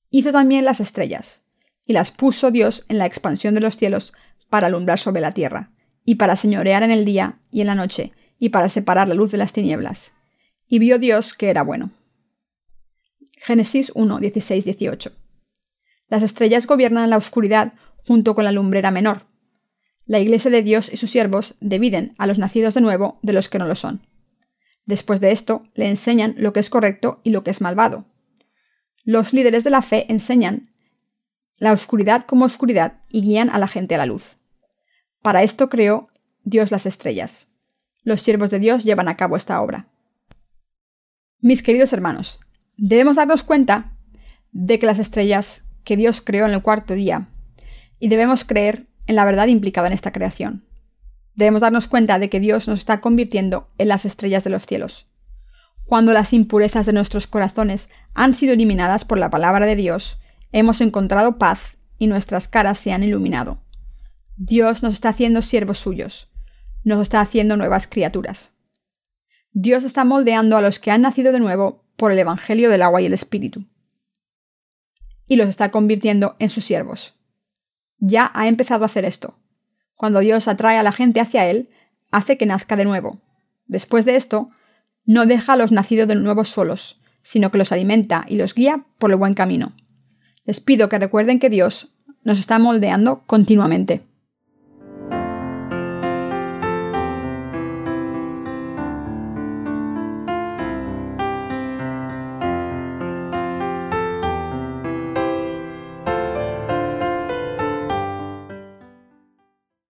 Hizo 0.10 0.34
también 0.34 0.66
las 0.66 0.82
estrellas, 0.82 1.46
y 1.86 1.94
las 1.94 2.12
puso 2.12 2.52
Dios 2.52 2.86
en 2.90 2.98
la 2.98 3.06
expansión 3.06 3.54
de 3.54 3.62
los 3.62 3.78
cielos 3.78 4.14
para 4.50 4.68
alumbrar 4.68 5.00
sobre 5.00 5.22
la 5.22 5.34
tierra, 5.34 5.72
y 6.04 6.16
para 6.16 6.36
señorear 6.36 6.84
en 6.84 6.92
el 6.92 7.06
día 7.06 7.40
y 7.50 7.62
en 7.62 7.68
la 7.68 7.76
noche, 7.76 8.12
y 8.40 8.50
para 8.50 8.68
separar 8.68 9.08
la 9.08 9.16
luz 9.16 9.32
de 9.32 9.38
las 9.38 9.54
tinieblas. 9.54 10.17
Y 10.68 10.80
vio 10.80 11.00
Dios 11.00 11.34
que 11.34 11.50
era 11.50 11.64
bueno. 11.64 11.92
Génesis 13.38 13.92
1, 13.96 14.20
16, 14.20 14.66
18. 14.66 15.12
Las 16.10 16.24
estrellas 16.24 16.68
gobiernan 16.68 17.10
la 17.10 17.18
oscuridad 17.18 17.74
junto 18.06 18.36
con 18.36 18.46
la 18.46 18.52
lumbrera 18.52 18.92
menor, 18.92 19.24
la 20.08 20.20
Iglesia 20.20 20.50
de 20.50 20.64
Dios 20.64 20.90
y 20.92 20.96
sus 20.96 21.12
siervos 21.12 21.56
dividen 21.60 22.14
a 22.18 22.28
los 22.28 22.40
nacidos 22.40 22.74
de 22.74 22.82
nuevo 22.82 23.20
de 23.22 23.34
los 23.34 23.50
que 23.50 23.60
no 23.60 23.68
lo 23.68 23.76
son. 23.76 24.08
Después 24.86 25.20
de 25.20 25.32
esto, 25.32 25.64
le 25.76 25.90
enseñan 25.90 26.34
lo 26.38 26.54
que 26.54 26.62
es 26.62 26.70
correcto 26.70 27.20
y 27.24 27.32
lo 27.32 27.44
que 27.44 27.52
es 27.52 27.60
malvado. 27.60 28.06
Los 29.04 29.34
líderes 29.34 29.66
de 29.66 29.70
la 29.70 29.82
fe 29.82 30.06
enseñan 30.10 30.70
la 31.58 31.74
oscuridad 31.74 32.26
como 32.26 32.46
oscuridad 32.46 33.02
y 33.10 33.22
guían 33.22 33.50
a 33.50 33.60
la 33.60 33.68
gente 33.68 33.96
a 33.96 33.98
la 33.98 34.06
luz. 34.06 34.38
Para 35.22 35.44
esto 35.44 35.70
creó 35.70 36.08
Dios 36.44 36.72
las 36.72 36.86
estrellas. 36.86 37.54
Los 38.04 38.22
siervos 38.22 38.50
de 38.50 38.60
Dios 38.60 38.86
llevan 38.86 39.10
a 39.10 39.18
cabo 39.18 39.36
esta 39.36 39.62
obra. 39.62 39.88
Mis 41.40 41.62
queridos 41.62 41.94
hermanos, 41.94 42.40
debemos 42.78 43.16
darnos 43.16 43.44
cuenta 43.44 43.94
de 44.52 44.80
que 44.80 44.88
las 44.88 44.98
estrellas 44.98 45.70
que 45.84 45.96
Dios 45.96 46.20
creó 46.20 46.48
en 46.48 46.54
el 46.54 46.64
cuarto 46.64 46.96
día, 46.96 47.28
y 48.00 48.08
debemos 48.08 48.44
creer 48.44 48.88
en 49.06 49.16
la 49.16 49.24
verdad 49.24 49.46
implicada 49.46 49.86
en 49.86 49.94
esta 49.94 50.12
creación. 50.12 50.66
Debemos 51.36 51.62
darnos 51.62 51.88
cuenta 51.88 52.18
de 52.18 52.30
que 52.30 52.40
Dios 52.40 52.68
nos 52.68 52.80
está 52.80 53.02
convirtiendo 53.02 53.70
en 53.78 53.90
las 53.90 54.04
estrellas 54.04 54.44
de 54.44 54.50
los 54.50 54.66
cielos. 54.66 55.06
Cuando 55.86 56.12
las 56.12 56.34
impurezas 56.34 56.88
de 56.88 56.94
nuestros 56.94 57.28
corazones 57.28 57.92
han 58.16 58.34
sido 58.34 58.54
eliminadas 58.54 59.06
por 59.06 59.20
la 59.20 59.30
palabra 59.30 59.68
de 59.68 59.76
Dios, 59.76 60.18
hemos 60.52 60.82
encontrado 60.82 61.38
paz 61.38 61.78
y 62.00 62.08
nuestras 62.08 62.48
caras 62.48 62.80
se 62.80 62.94
han 62.94 63.04
iluminado. 63.04 63.60
Dios 64.38 64.82
nos 64.82 64.96
está 64.96 65.10
haciendo 65.10 65.44
siervos 65.44 65.78
suyos, 65.78 66.34
nos 66.84 67.00
está 67.04 67.22
haciendo 67.22 67.58
nuevas 67.58 67.86
criaturas. 67.86 68.57
Dios 69.60 69.84
está 69.84 70.04
moldeando 70.04 70.58
a 70.58 70.62
los 70.62 70.80
que 70.80 70.92
han 70.92 71.02
nacido 71.02 71.32
de 71.32 71.40
nuevo 71.40 71.84
por 71.96 72.12
el 72.12 72.20
Evangelio 72.20 72.70
del 72.70 72.84
agua 72.84 73.02
y 73.02 73.08
el 73.08 73.14
Espíritu, 73.14 73.64
y 75.28 75.36
los 75.36 75.50
está 75.50 75.72
convirtiendo 75.72 76.36
en 76.40 76.50
sus 76.50 76.64
siervos 76.64 77.18
ya 78.00 78.32
ha 78.34 78.48
empezado 78.48 78.84
a 78.84 78.88
hacer 78.88 79.06
esto. 79.06 79.40
Cuando 79.96 80.20
Dios 80.20 80.48
atrae 80.48 80.78
a 80.78 80.84
la 80.84 80.92
gente 80.92 81.20
hacia 81.20 81.50
Él, 81.50 81.70
hace 82.12 82.38
que 82.38 82.46
nazca 82.46 82.76
de 82.76 82.86
nuevo. 82.86 83.20
Después 83.66 84.06
de 84.06 84.16
esto, 84.16 84.50
no 85.06 85.26
deja 85.26 85.54
a 85.54 85.58
los 85.58 85.72
nacidos 85.72 86.08
de 86.08 86.16
nuevos 86.16 86.50
solos, 86.50 87.02
sino 87.24 87.52
que 87.52 87.58
los 87.58 87.72
alimenta 87.72 88.26
y 88.28 88.36
los 88.36 88.54
guía 88.54 88.86
por 89.00 89.12
el 89.12 89.18
buen 89.18 89.34
camino. 89.34 89.76
Les 90.46 90.60
pido 90.60 90.90
que 90.90 91.00
recuerden 91.00 91.40
que 91.40 91.50
Dios 91.50 91.90
nos 92.24 92.40
está 92.40 92.60
moldeando 92.60 93.24
continuamente. 93.26 94.07